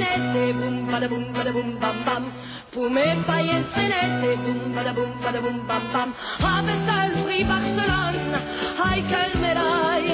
Paye 0.06 0.22
senete, 0.22 0.52
boum 0.58 0.86
bada 0.90 1.08
boum 1.08 1.32
bada 1.32 1.52
boum 1.52 1.78
bam 1.80 2.04
bam. 2.06 2.24
Pour 2.72 2.90
me 2.90 3.04
paye 3.26 3.64
senete, 3.74 4.36
boum 4.44 4.74
bada 4.74 4.92
boum 4.94 5.10
bada 5.22 5.40
boum 5.40 5.66
bam 5.68 5.82
bam. 5.92 6.14
Ave 6.40 6.74
Salfri 6.86 7.44
Barcelone, 7.50 8.38
ay 8.88 9.00
Carmela, 9.10 9.68
ay 9.94 10.06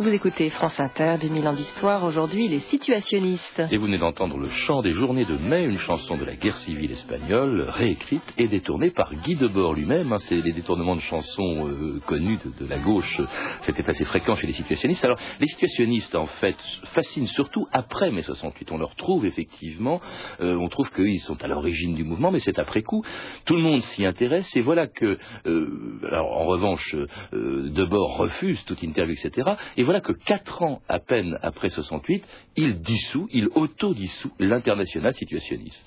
Vous 0.00 0.14
écoutez 0.14 0.48
France 0.48 0.80
Inter, 0.80 1.16
2000 1.20 1.46
ans 1.46 1.52
d'histoire, 1.52 2.04
aujourd'hui 2.04 2.48
les 2.48 2.60
situationnistes. 2.60 3.62
Et 3.70 3.76
vous 3.76 3.84
venez 3.84 3.98
d'entendre 3.98 4.38
le 4.38 4.48
chant 4.48 4.80
des 4.80 4.92
journées 4.92 5.26
de 5.26 5.36
mai, 5.36 5.62
une 5.64 5.76
chanson 5.76 6.16
de 6.16 6.24
la 6.24 6.36
guerre 6.36 6.56
civile 6.56 6.92
espagnole, 6.92 7.66
réécrite 7.68 8.22
et 8.38 8.48
détournée 8.48 8.92
par 8.92 9.14
Guy 9.14 9.36
Debord 9.36 9.74
lui-même. 9.74 10.10
Hein. 10.10 10.18
C'est 10.20 10.40
les 10.40 10.54
détournements 10.54 10.96
de 10.96 11.02
chansons 11.02 11.68
euh, 11.68 12.00
connus 12.06 12.38
de, 12.58 12.66
la 12.66 12.78
gauche, 12.78 13.20
c'était 13.60 13.86
assez 13.90 14.06
fréquent 14.06 14.36
chez 14.36 14.46
les 14.46 14.54
situationnistes. 14.54 15.04
Alors, 15.04 15.18
les 15.38 15.46
situationnistes, 15.48 16.14
en 16.14 16.24
fait, 16.24 16.56
fascinent 16.94 17.26
surtout 17.26 17.66
après 17.70 18.10
mai 18.10 18.22
68. 18.22 18.72
On 18.72 18.78
leur 18.78 18.94
trouve 18.94 19.26
effectivement, 19.26 20.00
euh, 20.40 20.56
on 20.56 20.68
trouve 20.68 20.90
qu'ils 20.92 21.20
sont 21.20 21.44
à 21.44 21.46
l'origine 21.46 21.94
du 21.94 22.04
mouvement, 22.04 22.30
mais 22.30 22.40
c'est 22.40 22.58
après 22.58 22.80
coup. 22.80 23.04
Tout 23.44 23.54
le 23.54 23.60
monde 23.60 23.82
s'y 23.82 24.06
intéresse 24.06 24.56
et 24.56 24.62
voilà 24.62 24.86
que, 24.86 25.18
euh, 25.44 26.00
alors 26.10 26.38
en 26.38 26.46
revanche, 26.46 26.96
Debord 27.34 28.16
refuse 28.16 28.64
toute 28.64 28.82
interview, 28.82 29.14
etc. 29.22 29.56
Et 29.76 29.89
voilà 29.90 30.02
que 30.02 30.12
quatre 30.12 30.62
ans 30.62 30.82
à 30.88 31.00
peine 31.00 31.36
après 31.42 31.68
68, 31.68 32.24
il 32.54 32.80
dissout, 32.80 33.26
il 33.32 33.48
autodissout 33.56 34.30
l'international 34.38 35.12
situationniste. 35.14 35.84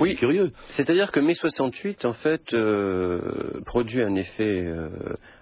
Oui, 0.00 0.14
curieux. 0.14 0.52
C'est-à-dire 0.68 1.10
que 1.10 1.18
mai 1.18 1.34
68, 1.34 2.04
en 2.04 2.12
fait, 2.12 2.54
euh, 2.54 3.60
produit 3.66 4.00
un 4.00 4.14
effet 4.14 4.62
euh, 4.62 4.90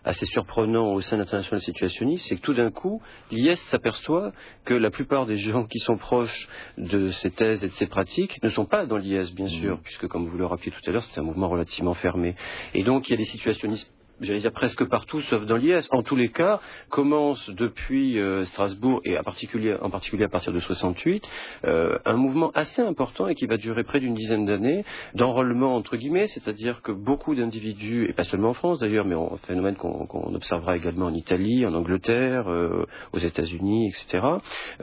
assez 0.03 0.25
surprenant 0.25 0.95
au 0.95 1.03
sein 1.03 1.17
de 1.17 1.21
l'international 1.21 1.61
situationniste, 1.61 2.27
c'est 2.27 2.37
que 2.37 2.41
tout 2.41 2.55
d'un 2.55 2.71
coup, 2.71 3.03
l'IS 3.31 3.61
s'aperçoit 3.67 4.33
que 4.65 4.73
la 4.73 4.89
plupart 4.89 5.27
des 5.27 5.37
gens 5.37 5.67
qui 5.67 5.79
sont 5.81 5.99
proches 5.99 6.49
de 6.79 7.11
ces 7.11 7.31
thèses 7.31 7.63
et 7.63 7.69
de 7.69 7.75
ces 7.75 7.87
pratiques 7.87 8.43
ne 8.43 8.49
sont 8.49 8.65
pas 8.65 8.87
dans 8.87 8.97
l'IS, 8.97 9.35
bien 9.35 9.49
sûr, 9.49 9.77
mmh. 9.77 9.83
puisque, 9.83 10.07
comme 10.09 10.25
vous 10.25 10.39
le 10.39 10.47
rappeliez 10.47 10.73
tout 10.73 10.89
à 10.89 10.93
l'heure, 10.95 11.05
c'est 11.05 11.21
un 11.21 11.25
mouvement 11.25 11.51
relativement 11.51 11.93
fermé. 11.93 12.35
Et 12.73 12.83
donc, 12.83 13.11
il 13.11 13.11
y 13.11 13.15
a 13.15 13.19
des 13.19 13.27
situationnistes 13.27 13.93
j'allais 14.21 14.41
dire 14.41 14.53
presque 14.53 14.85
partout, 14.85 15.21
sauf 15.23 15.45
dans 15.47 15.57
l'IS. 15.57 15.89
En 15.91 16.03
tous 16.03 16.17
les 16.17 16.31
cas, 16.31 16.61
commence 16.89 17.49
depuis 17.51 18.19
euh, 18.19 18.45
Strasbourg 18.45 19.01
et 19.05 19.19
en 19.19 19.23
particulier 19.23 20.25
à 20.25 20.29
partir 20.29 20.53
de 20.53 20.61
68 20.61 21.25
euh, 21.65 21.99
un 22.05 22.17
mouvement 22.17 22.51
assez 22.55 22.83
important 22.83 23.29
et 23.29 23.35
qui 23.35 23.47
va 23.47 23.57
durer 23.57 23.85
près 23.85 24.01
d'une 24.01 24.15
dizaine 24.15 24.45
d'années 24.45 24.85
d'enrôlement 25.15 25.75
entre 25.75 25.97
guillemets, 25.97 26.27
c'est-à-dire 26.27 26.83
que 26.83 26.93
beaucoup 26.93 27.35
d'individus 27.35 28.07
et 28.09 28.13
pas 28.13 28.25
seulement 28.25 28.51
en 28.51 28.55
France 28.55 28.79
d'ailleurs, 28.81 29.05
mais 29.05 29.15
un 29.15 29.37
phénomène 29.47 29.77
qu'on 29.77 30.35
observera 30.35 30.77
également 30.77 31.07
en 31.07 31.15
Italie, 31.15 31.65
en 31.67 31.75
Angleterre, 31.75 32.49
euh, 32.49 32.85
aux 33.13 33.19
États-Unis, 33.19 33.89
etc. 33.89 34.27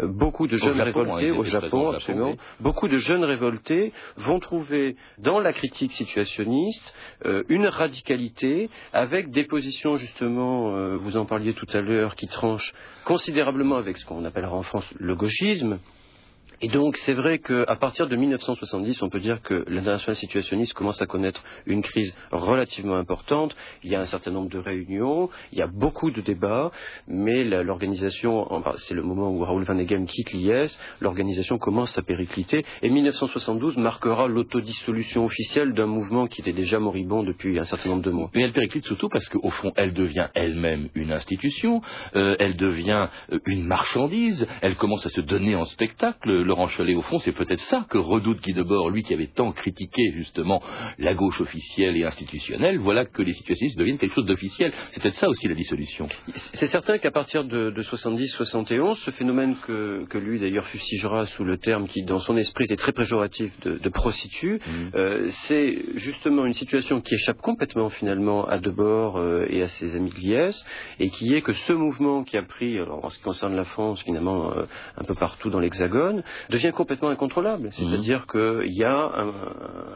beaucoup 0.03 0.47
de 0.47 0.57
jeunes 0.57 0.81
révoltés 0.81 1.31
au 1.31 1.43
Japon, 1.43 1.91
absolument. 1.91 2.35
Beaucoup 2.59 2.87
de 2.87 2.97
jeunes 2.97 3.23
révoltés 3.23 3.93
vont 4.17 4.39
trouver 4.39 4.95
dans 5.17 5.39
la 5.39 5.53
critique 5.53 5.91
situationniste 5.93 6.93
une 7.49 7.67
radicalité 7.67 8.69
avec 8.93 9.26
des 9.27 9.43
positions, 9.43 9.97
justement, 9.97 10.75
euh, 10.75 10.97
vous 10.97 11.17
en 11.17 11.25
parliez 11.25 11.53
tout 11.53 11.67
à 11.73 11.81
l'heure, 11.81 12.15
qui 12.15 12.27
tranchent 12.27 12.73
considérablement 13.05 13.75
avec 13.75 13.97
ce 13.97 14.05
qu'on 14.05 14.25
appellera 14.25 14.55
en 14.55 14.63
France 14.63 14.85
le 14.97 15.15
gauchisme, 15.15 15.79
et 16.59 16.69
donc, 16.69 16.97
c'est 16.97 17.13
vrai 17.13 17.37
qu'à 17.37 17.75
partir 17.75 18.07
de 18.07 18.15
1970, 18.15 19.03
on 19.03 19.09
peut 19.09 19.19
dire 19.19 19.41
que 19.43 19.63
l'international 19.67 20.15
situationniste 20.15 20.73
commence 20.73 20.99
à 21.03 21.05
connaître 21.05 21.43
une 21.67 21.83
crise 21.83 22.15
relativement 22.31 22.95
importante. 22.95 23.55
Il 23.83 23.91
y 23.91 23.95
a 23.95 23.99
un 23.99 24.05
certain 24.05 24.31
nombre 24.31 24.49
de 24.49 24.57
réunions, 24.57 25.29
il 25.51 25.59
y 25.59 25.61
a 25.61 25.67
beaucoup 25.67 26.09
de 26.09 26.19
débats, 26.21 26.71
mais 27.07 27.43
l'organisation, 27.43 28.47
c'est 28.77 28.95
le 28.95 29.03
moment 29.03 29.29
où 29.29 29.43
Raoul 29.43 29.65
Van 29.65 29.77
Egem 29.77 30.07
quitte 30.07 30.33
l'IS, 30.33 30.79
l'organisation 30.99 31.59
commence 31.59 31.95
à 31.97 32.01
péricliter, 32.01 32.65
et 32.81 32.89
1972 32.89 33.77
marquera 33.77 34.27
l'autodissolution 34.27 35.25
officielle 35.25 35.73
d'un 35.73 35.85
mouvement 35.85 36.25
qui 36.25 36.41
était 36.41 36.53
déjà 36.53 36.79
moribond 36.79 37.21
depuis 37.21 37.59
un 37.59 37.65
certain 37.65 37.89
nombre 37.89 38.01
de 38.01 38.11
mois. 38.11 38.31
Mais 38.33 38.41
elle 38.41 38.53
périclite 38.53 38.85
surtout 38.85 39.09
parce 39.09 39.29
qu'au 39.29 39.51
fond, 39.51 39.73
elle 39.75 39.93
devient 39.93 40.29
elle-même 40.33 40.89
une 40.95 41.11
institution, 41.11 41.81
euh, 42.15 42.35
elle 42.39 42.55
devient 42.55 43.09
euh, 43.31 43.39
une 43.45 43.63
marchandise, 43.63 44.47
elle 44.61 44.75
commence 44.75 45.05
à 45.05 45.09
se 45.09 45.21
donner 45.21 45.55
en 45.55 45.65
spectacle 45.65 46.46
Laurent 46.47 46.67
Cholet, 46.67 46.95
au 46.95 47.01
fond, 47.01 47.19
c'est 47.19 47.31
peut-être 47.31 47.61
ça 47.61 47.85
que 47.89 47.97
redoute 47.97 48.41
Guy 48.41 48.53
Debord, 48.53 48.89
lui 48.89 49.03
qui 49.03 49.13
avait 49.13 49.27
tant 49.27 49.51
critiqué 49.51 50.11
justement 50.15 50.61
la 50.97 51.13
gauche 51.13 51.41
officielle 51.41 51.97
et 51.97 52.05
institutionnelle. 52.05 52.79
Voilà 52.79 53.05
que 53.05 53.21
les 53.21 53.33
situationnistes 53.33 53.77
deviennent 53.77 53.97
quelque 53.97 54.15
chose 54.15 54.25
d'officiel. 54.25 54.71
C'est 54.91 55.01
peut-être 55.01 55.15
ça 55.15 55.29
aussi 55.29 55.47
la 55.47 55.53
dissolution. 55.53 56.07
C'est 56.53 56.67
certain 56.67 56.97
qu'à 56.97 57.11
partir 57.11 57.43
de, 57.43 57.71
70-71, 57.71 58.95
ce 58.97 59.11
phénomène 59.11 59.55
que, 59.65 60.17
lui 60.17 60.39
d'ailleurs 60.39 60.65
fustigera 60.67 61.27
sous 61.27 61.43
le 61.43 61.57
terme 61.57 61.87
qui, 61.87 62.03
dans 62.03 62.19
son 62.19 62.37
esprit, 62.37 62.65
était 62.65 62.75
très 62.75 62.91
péjoratif 62.91 63.51
de, 63.61 63.77
de 63.77 63.89
mmh. 63.89 64.59
euh, 64.95 65.27
c'est 65.45 65.79
justement 65.95 66.45
une 66.45 66.53
situation 66.53 67.01
qui 67.01 67.13
échappe 67.13 67.39
complètement 67.41 67.89
finalement 67.89 68.47
à 68.47 68.57
Debord 68.57 69.17
euh, 69.17 69.45
et 69.49 69.61
à 69.61 69.67
ses 69.67 69.95
amis 69.95 70.09
de 70.09 70.15
l'IS, 70.15 70.65
et 70.99 71.09
qui 71.09 71.35
est 71.35 71.41
que 71.41 71.53
ce 71.53 71.73
mouvement 71.73 72.23
qui 72.23 72.37
a 72.37 72.41
pris, 72.41 72.79
en 72.81 73.09
ce 73.09 73.17
qui 73.17 73.23
concerne 73.23 73.55
la 73.55 73.65
France, 73.65 74.01
finalement, 74.03 74.51
euh, 74.51 74.63
un 74.97 75.03
peu 75.03 75.15
partout 75.15 75.49
dans 75.49 75.59
l'Hexagone, 75.59 76.23
devient 76.49 76.71
complètement 76.71 77.09
incontrôlable. 77.09 77.69
C'est-à-dire 77.71 78.25
mhm. 78.33 78.61
qu'il 78.63 78.73
y 78.73 78.83
a 78.83 79.11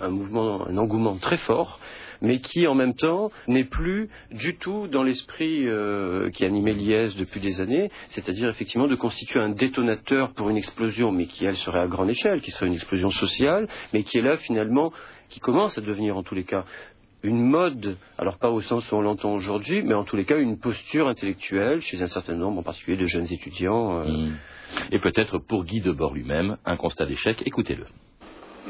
un, 0.01 0.09
mouvement, 0.09 0.67
un 0.67 0.77
engouement 0.77 1.17
très 1.17 1.37
fort 1.37 1.79
mais 2.21 2.39
qui 2.39 2.67
en 2.67 2.75
même 2.75 2.93
temps 2.93 3.31
n'est 3.47 3.63
plus 3.63 4.09
du 4.31 4.55
tout 4.57 4.87
dans 4.87 5.03
l'esprit 5.03 5.67
euh, 5.67 6.29
qui 6.29 6.45
animait 6.45 6.73
l'IS 6.73 7.15
depuis 7.15 7.39
des 7.39 7.61
années, 7.61 7.89
c'est-à-dire 8.09 8.49
effectivement 8.49 8.87
de 8.87 8.95
constituer 8.95 9.39
un 9.39 9.49
détonateur 9.49 10.31
pour 10.33 10.49
une 10.49 10.57
explosion, 10.57 11.11
mais 11.11 11.25
qui 11.25 11.45
elle 11.45 11.57
serait 11.57 11.79
à 11.79 11.87
grande 11.87 12.09
échelle, 12.09 12.41
qui 12.41 12.51
serait 12.51 12.67
une 12.67 12.75
explosion 12.75 13.09
sociale, 13.09 13.67
mais 13.93 14.03
qui 14.03 14.19
est 14.19 14.21
là 14.21 14.37
finalement, 14.37 14.93
qui 15.29 15.39
commence 15.39 15.77
à 15.77 15.81
devenir 15.81 16.15
en 16.15 16.23
tous 16.23 16.35
les 16.35 16.43
cas 16.43 16.65
une 17.23 17.41
mode, 17.43 17.97
alors 18.17 18.37
pas 18.37 18.49
au 18.49 18.61
sens 18.61 18.91
où 18.91 18.95
on 18.95 19.01
l'entend 19.01 19.33
aujourd'hui, 19.33 19.83
mais 19.83 19.93
en 19.93 20.03
tous 20.03 20.15
les 20.15 20.25
cas 20.25 20.37
une 20.37 20.57
posture 20.57 21.07
intellectuelle 21.07 21.81
chez 21.81 22.01
un 22.01 22.07
certain 22.07 22.35
nombre, 22.35 22.59
en 22.59 22.63
particulier 22.63 22.97
de 22.97 23.05
jeunes 23.05 23.31
étudiants. 23.31 23.99
Euh. 23.99 24.05
Mmh. 24.05 24.37
Et 24.91 24.99
peut-être 24.99 25.37
pour 25.37 25.65
Guy 25.65 25.81
Debord 25.81 26.13
lui-même, 26.13 26.57
un 26.65 26.77
constat 26.77 27.05
d'échec. 27.05 27.41
Écoutez-le. 27.45 27.85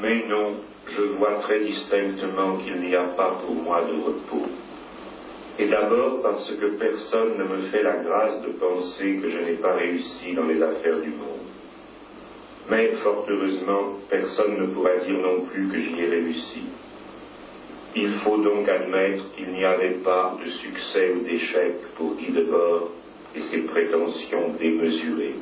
Mais 0.02 0.26
non, 0.28 0.56
je 0.88 1.02
vois 1.18 1.40
très 1.42 1.60
distinctement 1.64 2.58
qu'il 2.58 2.82
n'y 2.82 2.96
a 2.96 3.04
pas 3.16 3.42
pour 3.46 3.56
moi 3.56 3.82
de 3.82 4.02
repos. 4.02 4.48
Et 5.60 5.68
d'abord 5.68 6.22
parce 6.22 6.50
que 6.52 6.78
personne 6.78 7.38
ne 7.38 7.44
me 7.44 7.68
fait 7.68 7.84
la 7.84 7.98
grâce 7.98 8.42
de 8.42 8.50
penser 8.54 9.20
que 9.22 9.30
je 9.30 9.38
n'ai 9.40 9.58
pas 9.58 9.76
réussi 9.76 10.34
dans 10.34 10.46
les 10.46 10.62
affaires 10.62 11.02
du 11.02 11.10
monde. 11.10 11.48
Mais 12.70 12.94
fort 13.04 13.26
heureusement, 13.28 13.98
personne 14.10 14.58
ne 14.58 14.68
pourra 14.68 14.96
dire 15.06 15.20
non 15.20 15.42
plus 15.46 15.68
que 15.68 15.82
j'y 15.82 16.00
ai 16.00 16.10
réussi. 16.10 16.64
Il 17.96 18.14
faut 18.20 18.38
donc 18.38 18.70
admettre 18.70 19.36
qu'il 19.36 19.52
n'y 19.52 19.66
avait 19.66 20.00
pas 20.04 20.38
de 20.44 20.50
succès 20.50 21.12
ou 21.12 21.24
d'échec 21.26 21.76
pour 21.96 22.16
Guy 22.16 22.32
Debord 22.32 22.92
et 23.36 23.42
ses 23.42 23.64
prétentions 23.64 24.54
démesurées 24.58 25.36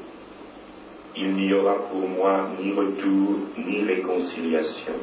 il 1.15 1.33
n'y 1.35 1.53
aura 1.53 1.75
pour 1.89 2.07
moi 2.07 2.49
ni 2.61 2.71
retour 2.71 3.37
ni 3.57 3.83
réconciliation. 3.83 4.93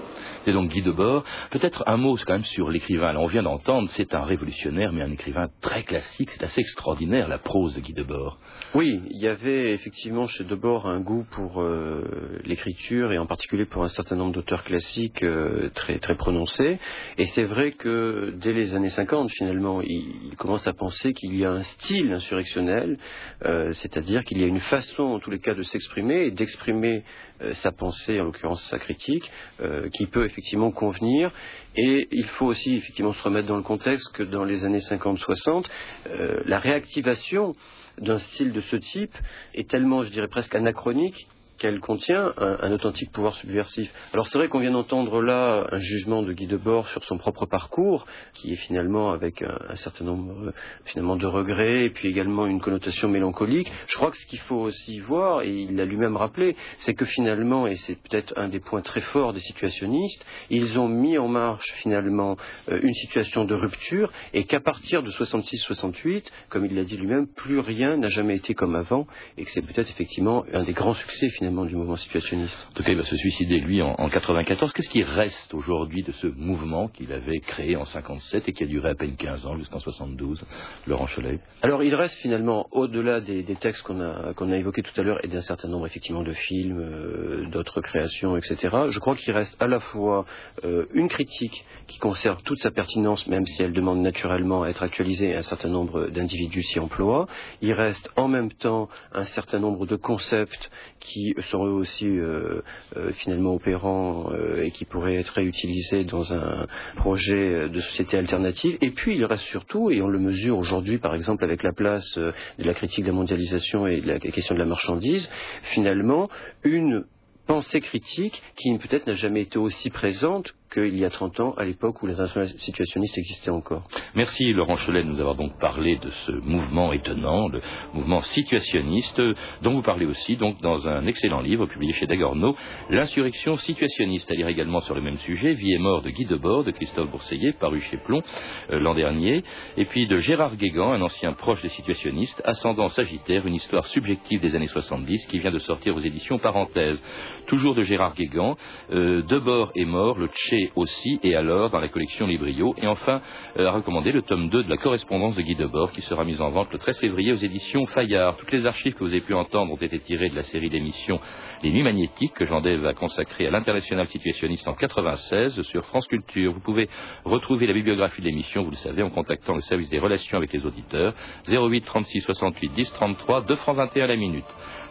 Et 0.46 0.52
donc 0.52 0.70
Guy 0.70 0.82
Debord, 0.82 1.24
peut-être 1.50 1.82
un 1.86 1.96
mot 1.96 2.16
quand 2.24 2.34
même 2.34 2.44
sur 2.44 2.70
l'écrivain. 2.70 3.16
on 3.16 3.26
vient 3.26 3.42
d'entendre, 3.42 3.88
c'est 3.90 4.14
un 4.14 4.22
révolutionnaire, 4.22 4.92
mais 4.92 5.02
un 5.02 5.10
écrivain 5.10 5.48
très 5.60 5.82
classique. 5.82 6.30
C'est 6.30 6.44
assez 6.44 6.60
extraordinaire 6.60 7.28
la 7.28 7.38
prose 7.38 7.74
de 7.74 7.80
Guy 7.80 7.92
Debord. 7.92 8.38
Oui, 8.74 9.00
il 9.10 9.20
y 9.20 9.28
avait 9.28 9.72
effectivement 9.72 10.26
chez 10.28 10.44
Debord 10.44 10.86
un 10.86 11.00
goût 11.00 11.26
pour 11.32 11.60
euh, 11.60 12.40
l'écriture 12.44 13.12
et 13.12 13.18
en 13.18 13.26
particulier 13.26 13.64
pour 13.64 13.82
un 13.82 13.88
certain 13.88 14.16
nombre 14.16 14.32
d'auteurs 14.32 14.64
classiques 14.64 15.22
euh, 15.22 15.70
très 15.74 15.98
très 15.98 16.14
prononcés. 16.14 16.78
Et 17.18 17.24
c'est 17.24 17.44
vrai 17.44 17.72
que 17.72 18.34
dès 18.36 18.52
les 18.52 18.74
années 18.74 18.88
50, 18.88 19.30
finalement, 19.30 19.80
il, 19.82 20.34
commence 20.36 20.68
à 20.68 20.74
penser 20.74 21.12
qu'il 21.12 21.34
y 21.34 21.44
a 21.44 21.50
un 21.50 21.62
style 21.62 22.12
insurrectionnel, 22.12 22.98
euh, 23.44 23.72
c'est-à-dire 23.72 24.24
qu'il 24.24 24.38
y 24.38 24.44
a 24.44 24.46
une 24.46 24.60
façon, 24.60 25.04
en 25.04 25.18
tous 25.18 25.30
les 25.30 25.38
cas, 25.38 25.54
de 25.54 25.62
s'exprimer 25.62 25.95
et 25.98 26.30
d'exprimer 26.30 27.02
euh, 27.42 27.54
sa 27.54 27.72
pensée, 27.72 28.20
en 28.20 28.24
l'occurrence 28.24 28.62
sa 28.64 28.78
critique, 28.78 29.30
euh, 29.60 29.88
qui 29.90 30.06
peut 30.06 30.24
effectivement 30.24 30.70
convenir. 30.70 31.30
Et 31.74 32.08
il 32.10 32.26
faut 32.26 32.46
aussi 32.46 32.76
effectivement 32.76 33.12
se 33.12 33.22
remettre 33.22 33.48
dans 33.48 33.56
le 33.56 33.62
contexte 33.62 34.12
que 34.12 34.22
dans 34.22 34.44
les 34.44 34.64
années 34.64 34.80
50-60, 34.80 35.66
euh, 36.08 36.42
la 36.46 36.58
réactivation 36.58 37.54
d'un 37.98 38.18
style 38.18 38.52
de 38.52 38.60
ce 38.60 38.76
type 38.76 39.16
est 39.54 39.68
tellement, 39.68 40.04
je 40.04 40.10
dirais 40.10 40.28
presque 40.28 40.54
anachronique, 40.54 41.28
qu'elle 41.58 41.80
contient 41.80 42.32
un, 42.38 42.72
authentique 42.72 43.12
pouvoir 43.12 43.34
subversif. 43.34 43.92
Alors 44.12 44.26
c'est 44.26 44.38
vrai 44.38 44.48
qu'on 44.48 44.60
vient 44.60 44.72
d'entendre 44.72 45.22
là 45.22 45.66
un 45.70 45.78
jugement 45.78 46.22
de 46.22 46.32
Guy 46.32 46.46
Debord 46.46 46.88
sur 46.88 47.04
son 47.04 47.18
propre 47.18 47.46
parcours, 47.46 48.06
qui 48.34 48.52
est 48.52 48.56
finalement 48.56 49.12
avec 49.12 49.42
un, 49.42 49.74
certain 49.76 50.04
nombre 50.04 50.52
finalement 50.84 51.16
de 51.16 51.26
regrets 51.26 51.84
et 51.84 51.90
puis 51.90 52.08
également 52.08 52.46
une 52.46 52.60
connotation 52.60 53.08
mélancolique. 53.08 53.72
Je 53.86 53.94
crois 53.94 54.10
que 54.10 54.16
ce 54.16 54.26
qu'il 54.26 54.40
faut 54.40 54.56
aussi 54.56 54.98
voir, 54.98 55.42
et 55.42 55.50
il 55.50 55.76
l'a 55.76 55.84
lui-même 55.84 56.16
rappelé, 56.16 56.56
c'est 56.78 56.94
que 56.94 57.04
finalement, 57.04 57.66
et 57.66 57.76
c'est 57.76 57.96
peut-être 57.96 58.34
un 58.36 58.48
des 58.48 58.60
points 58.60 58.82
très 58.82 59.00
forts 59.00 59.32
des 59.32 59.40
situationnistes, 59.40 60.24
ils 60.50 60.78
ont 60.78 60.88
mis 60.88 61.18
en 61.18 61.28
marche 61.28 61.72
finalement 61.82 62.36
euh, 62.68 62.80
une 62.82 62.94
situation 62.94 63.44
de 63.44 63.54
rupture 63.54 64.12
et 64.32 64.44
qu'à 64.44 64.60
partir 64.60 65.02
de 65.02 65.10
66-68, 65.10 66.24
comme 66.48 66.66
il 66.66 66.74
l'a 66.74 66.84
dit 66.84 66.96
lui-même, 66.96 67.26
plus 67.26 67.60
rien 67.60 67.96
n'a 67.96 68.08
jamais 68.08 68.36
été 68.36 68.54
comme 68.54 68.74
avant 68.74 69.06
et 69.36 69.44
que 69.44 69.50
c'est 69.50 69.62
peut-être 69.62 69.90
effectivement 69.90 70.44
un 70.52 70.62
des 70.62 70.72
grands 70.72 70.94
succès 70.94 71.28
finalement 71.30 71.45
finalement 71.46 71.64
du 71.64 71.76
mouvement 71.76 71.96
situationniste. 71.96 72.56
En 72.70 72.72
tout 72.72 72.82
cas, 72.82 72.90
il 72.90 72.96
va 72.96 73.04
se 73.04 73.16
suicider 73.16 73.60
lui 73.60 73.80
en, 73.80 73.94
en 73.98 74.08
94. 74.08 74.72
Qu'est-ce 74.72 74.90
qui 74.90 75.04
reste 75.04 75.54
aujourd'hui 75.54 76.02
de 76.02 76.10
ce 76.10 76.26
mouvement 76.26 76.88
qu'il 76.88 77.12
avait 77.12 77.38
créé 77.38 77.76
en 77.76 77.84
57 77.84 78.48
et 78.48 78.52
qui 78.52 78.64
a 78.64 78.66
duré 78.66 78.88
à 78.88 78.94
peine 78.96 79.14
15 79.14 79.46
ans 79.46 79.56
jusqu'en 79.56 79.78
72, 79.78 80.42
Laurent 80.88 81.06
Cholet 81.06 81.38
Alors 81.62 81.84
il 81.84 81.94
reste 81.94 82.16
finalement 82.16 82.66
au-delà 82.72 83.20
des, 83.20 83.44
des 83.44 83.54
textes 83.54 83.82
qu'on 83.82 84.00
a 84.00 84.34
qu'on 84.34 84.50
a 84.50 84.56
évoqués 84.56 84.82
tout 84.82 85.00
à 85.00 85.04
l'heure 85.04 85.24
et 85.24 85.28
d'un 85.28 85.40
certain 85.40 85.68
nombre 85.68 85.86
effectivement 85.86 86.24
de 86.24 86.32
films, 86.32 86.80
euh, 86.80 87.46
d'autres 87.48 87.80
créations, 87.80 88.36
etc. 88.36 88.56
Je 88.90 88.98
crois 88.98 89.14
qu'il 89.14 89.32
reste 89.32 89.56
à 89.62 89.68
la 89.68 89.78
fois 89.78 90.24
euh, 90.64 90.86
une 90.94 91.08
critique 91.08 91.64
qui 91.86 91.98
conserve 91.98 92.42
toute 92.42 92.58
sa 92.58 92.72
pertinence, 92.72 93.28
même 93.28 93.46
si 93.46 93.62
elle 93.62 93.72
demande 93.72 94.00
naturellement 94.00 94.64
à 94.64 94.68
être 94.68 94.82
actualisée, 94.82 95.30
et 95.30 95.36
un 95.36 95.42
certain 95.42 95.68
nombre 95.68 96.08
d'individus 96.08 96.64
s'y 96.64 96.80
emploient. 96.80 97.26
Il 97.62 97.72
reste 97.72 98.10
en 98.16 98.26
même 98.26 98.50
temps 98.50 98.88
un 99.12 99.24
certain 99.26 99.60
nombre 99.60 99.86
de 99.86 99.94
concepts 99.94 100.70
qui 100.98 101.35
eux 101.38 101.72
aussi 101.72 102.06
euh, 102.06 102.62
euh, 102.96 103.12
finalement 103.12 103.54
opérants 103.54 104.30
euh, 104.32 104.62
et 104.62 104.70
qui 104.70 104.84
pourraient 104.84 105.16
être 105.16 105.34
réutilisés 105.34 106.04
dans 106.04 106.32
un 106.32 106.66
projet 106.96 107.68
de 107.68 107.80
société 107.80 108.16
alternative. 108.16 108.78
Et 108.80 108.90
puis 108.90 109.16
il 109.16 109.24
reste 109.24 109.44
surtout, 109.44 109.90
et 109.90 110.02
on 110.02 110.08
le 110.08 110.18
mesure 110.18 110.58
aujourd'hui 110.58 110.98
par 110.98 111.14
exemple 111.14 111.44
avec 111.44 111.62
la 111.62 111.72
place 111.72 112.16
de 112.16 112.32
la 112.58 112.74
critique 112.74 113.04
de 113.04 113.10
la 113.10 113.14
mondialisation 113.14 113.86
et 113.86 114.00
de 114.00 114.06
la 114.06 114.18
question 114.18 114.54
de 114.54 114.60
la 114.60 114.66
marchandise, 114.66 115.28
finalement 115.62 116.28
une 116.64 117.04
pensée 117.46 117.80
critique 117.80 118.42
qui 118.56 118.76
peut-être 118.78 119.06
n'a 119.06 119.14
jamais 119.14 119.42
été 119.42 119.58
aussi 119.58 119.90
présente 119.90 120.54
qu'il 120.72 120.96
y 120.96 121.04
a 121.04 121.10
30 121.10 121.40
ans, 121.40 121.54
à 121.56 121.64
l'époque 121.64 122.02
où 122.02 122.06
l'international 122.06 122.48
situationniste 122.58 123.18
existait 123.18 123.50
encore. 123.50 123.84
Merci 124.14 124.52
Laurent 124.52 124.76
Cholet 124.76 125.02
de 125.02 125.08
nous 125.08 125.20
avoir 125.20 125.34
donc 125.34 125.58
parlé 125.58 125.96
de 125.96 126.10
ce 126.26 126.32
mouvement 126.32 126.92
étonnant, 126.92 127.48
le 127.48 127.60
mouvement 127.94 128.20
situationniste, 128.20 129.20
dont 129.62 129.72
vous 129.72 129.82
parlez 129.82 130.06
aussi 130.06 130.36
donc 130.36 130.60
dans 130.62 130.86
un 130.86 131.06
excellent 131.06 131.40
livre 131.40 131.66
publié 131.66 131.92
chez 131.92 132.06
Dagorno, 132.06 132.56
L'insurrection 132.90 133.56
situationniste, 133.56 134.30
à 134.30 134.34
lire 134.34 134.48
également 134.48 134.80
sur 134.80 134.94
le 134.94 135.00
même 135.00 135.18
sujet, 135.18 135.54
Vie 135.54 135.74
et 135.74 135.78
mort 135.78 136.02
de 136.02 136.10
Guy 136.10 136.24
Debord, 136.24 136.64
de 136.64 136.70
Christophe 136.70 137.10
Bourseillet, 137.10 137.52
paru 137.52 137.80
chez 137.80 137.98
Plomb 137.98 138.22
euh, 138.70 138.78
l'an 138.78 138.94
dernier, 138.94 139.42
et 139.76 139.84
puis 139.84 140.06
de 140.06 140.16
Gérard 140.18 140.56
Guégan, 140.56 140.92
un 140.92 141.02
ancien 141.02 141.32
proche 141.32 141.62
des 141.62 141.68
situationnistes, 141.70 142.40
Ascendant 142.44 142.88
Sagittaire, 142.90 143.46
une 143.46 143.54
histoire 143.54 143.86
subjective 143.86 144.40
des 144.40 144.54
années 144.54 144.66
70, 144.66 145.26
qui 145.26 145.38
vient 145.38 145.50
de 145.50 145.58
sortir 145.58 145.96
aux 145.96 146.00
éditions 146.00 146.38
Parenthèse. 146.38 146.98
Toujours 147.46 147.74
de 147.74 147.82
Gérard 147.82 148.14
Guégan, 148.14 148.56
euh, 148.90 149.22
Debord 149.22 149.72
est 149.74 149.84
mort, 149.84 150.18
le 150.18 150.28
Tché 150.28 150.55
aussi, 150.74 151.20
et 151.22 151.34
alors 151.34 151.70
dans 151.70 151.80
la 151.80 151.88
collection 151.88 152.26
Librio. 152.26 152.74
Et 152.80 152.86
enfin, 152.86 153.20
euh, 153.58 153.68
à 153.68 153.72
recommander 153.72 154.12
le 154.12 154.22
tome 154.22 154.48
2 154.48 154.64
de 154.64 154.70
la 154.70 154.76
correspondance 154.76 155.36
de 155.36 155.42
Guy 155.42 155.54
Debord 155.54 155.92
qui 155.92 156.02
sera 156.02 156.24
mise 156.24 156.40
en 156.40 156.50
vente 156.50 156.72
le 156.72 156.78
13 156.78 156.98
février 156.98 157.32
aux 157.32 157.36
éditions 157.36 157.86
Fayard. 157.86 158.36
Toutes 158.36 158.52
les 158.52 158.66
archives 158.66 158.94
que 158.94 159.04
vous 159.04 159.10
avez 159.10 159.20
pu 159.20 159.34
entendre 159.34 159.72
ont 159.72 159.76
été 159.76 159.98
tirées 160.00 160.28
de 160.28 160.34
la 160.34 160.42
série 160.44 160.70
d'émissions 160.70 161.20
Les 161.62 161.70
Nuits 161.70 161.82
Magnétiques 161.82 162.34
que 162.34 162.46
Jean 162.46 162.60
Dave 162.60 162.84
a 162.86 162.94
consacrée 162.94 163.46
à 163.46 163.50
l'international 163.50 164.06
situationniste 164.08 164.66
en 164.68 164.74
96 164.74 165.62
sur 165.62 165.84
France 165.86 166.06
Culture. 166.06 166.52
Vous 166.52 166.60
pouvez 166.60 166.88
retrouver 167.24 167.66
la 167.66 167.72
bibliographie 167.72 168.20
de 168.20 168.26
l'émission, 168.26 168.62
vous 168.62 168.70
le 168.70 168.76
savez, 168.76 169.02
en 169.02 169.10
contactant 169.10 169.54
le 169.54 169.62
service 169.62 169.90
des 169.90 169.98
relations 169.98 170.38
avec 170.38 170.52
les 170.52 170.64
auditeurs 170.64 171.14
08 171.48 171.84
36 171.84 172.20
68 172.22 172.72
10 172.74 172.92
33 172.92 173.42
2 173.42 173.56
francs 173.56 173.76
21 173.76 174.06
la 174.06 174.16
minute. 174.16 174.44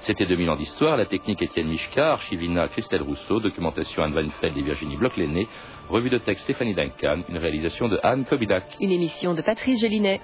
C'était 0.06 0.28
2000 0.28 0.52
ans 0.52 0.56
d'histoire, 0.56 0.98
la 0.98 1.08
technique 1.08 1.42
Étienne 1.42 1.68
Michka, 1.68 2.12
Archivina 2.12 2.68
Christelle 2.68 3.02
Rousseau, 3.02 3.40
documentation 3.40 4.04
Anne 4.04 4.14
Weinfeld 4.14 4.56
et 4.56 4.62
Virginie 4.62 4.98
Bloch-Lenné, 4.98 5.48
revue 5.90 6.12
de 6.12 6.20
texte 6.20 6.44
Stéphanie 6.44 6.76
Duncan, 6.76 7.24
une 7.28 7.40
réalisation 7.40 7.88
de 7.88 8.00
Anne 8.04 8.24
Kobidak. 8.26 8.66
Une 8.80 8.92
émission 8.92 9.34
de 9.34 9.42
Patrice 9.42 9.82
Gélinet. 9.82 10.22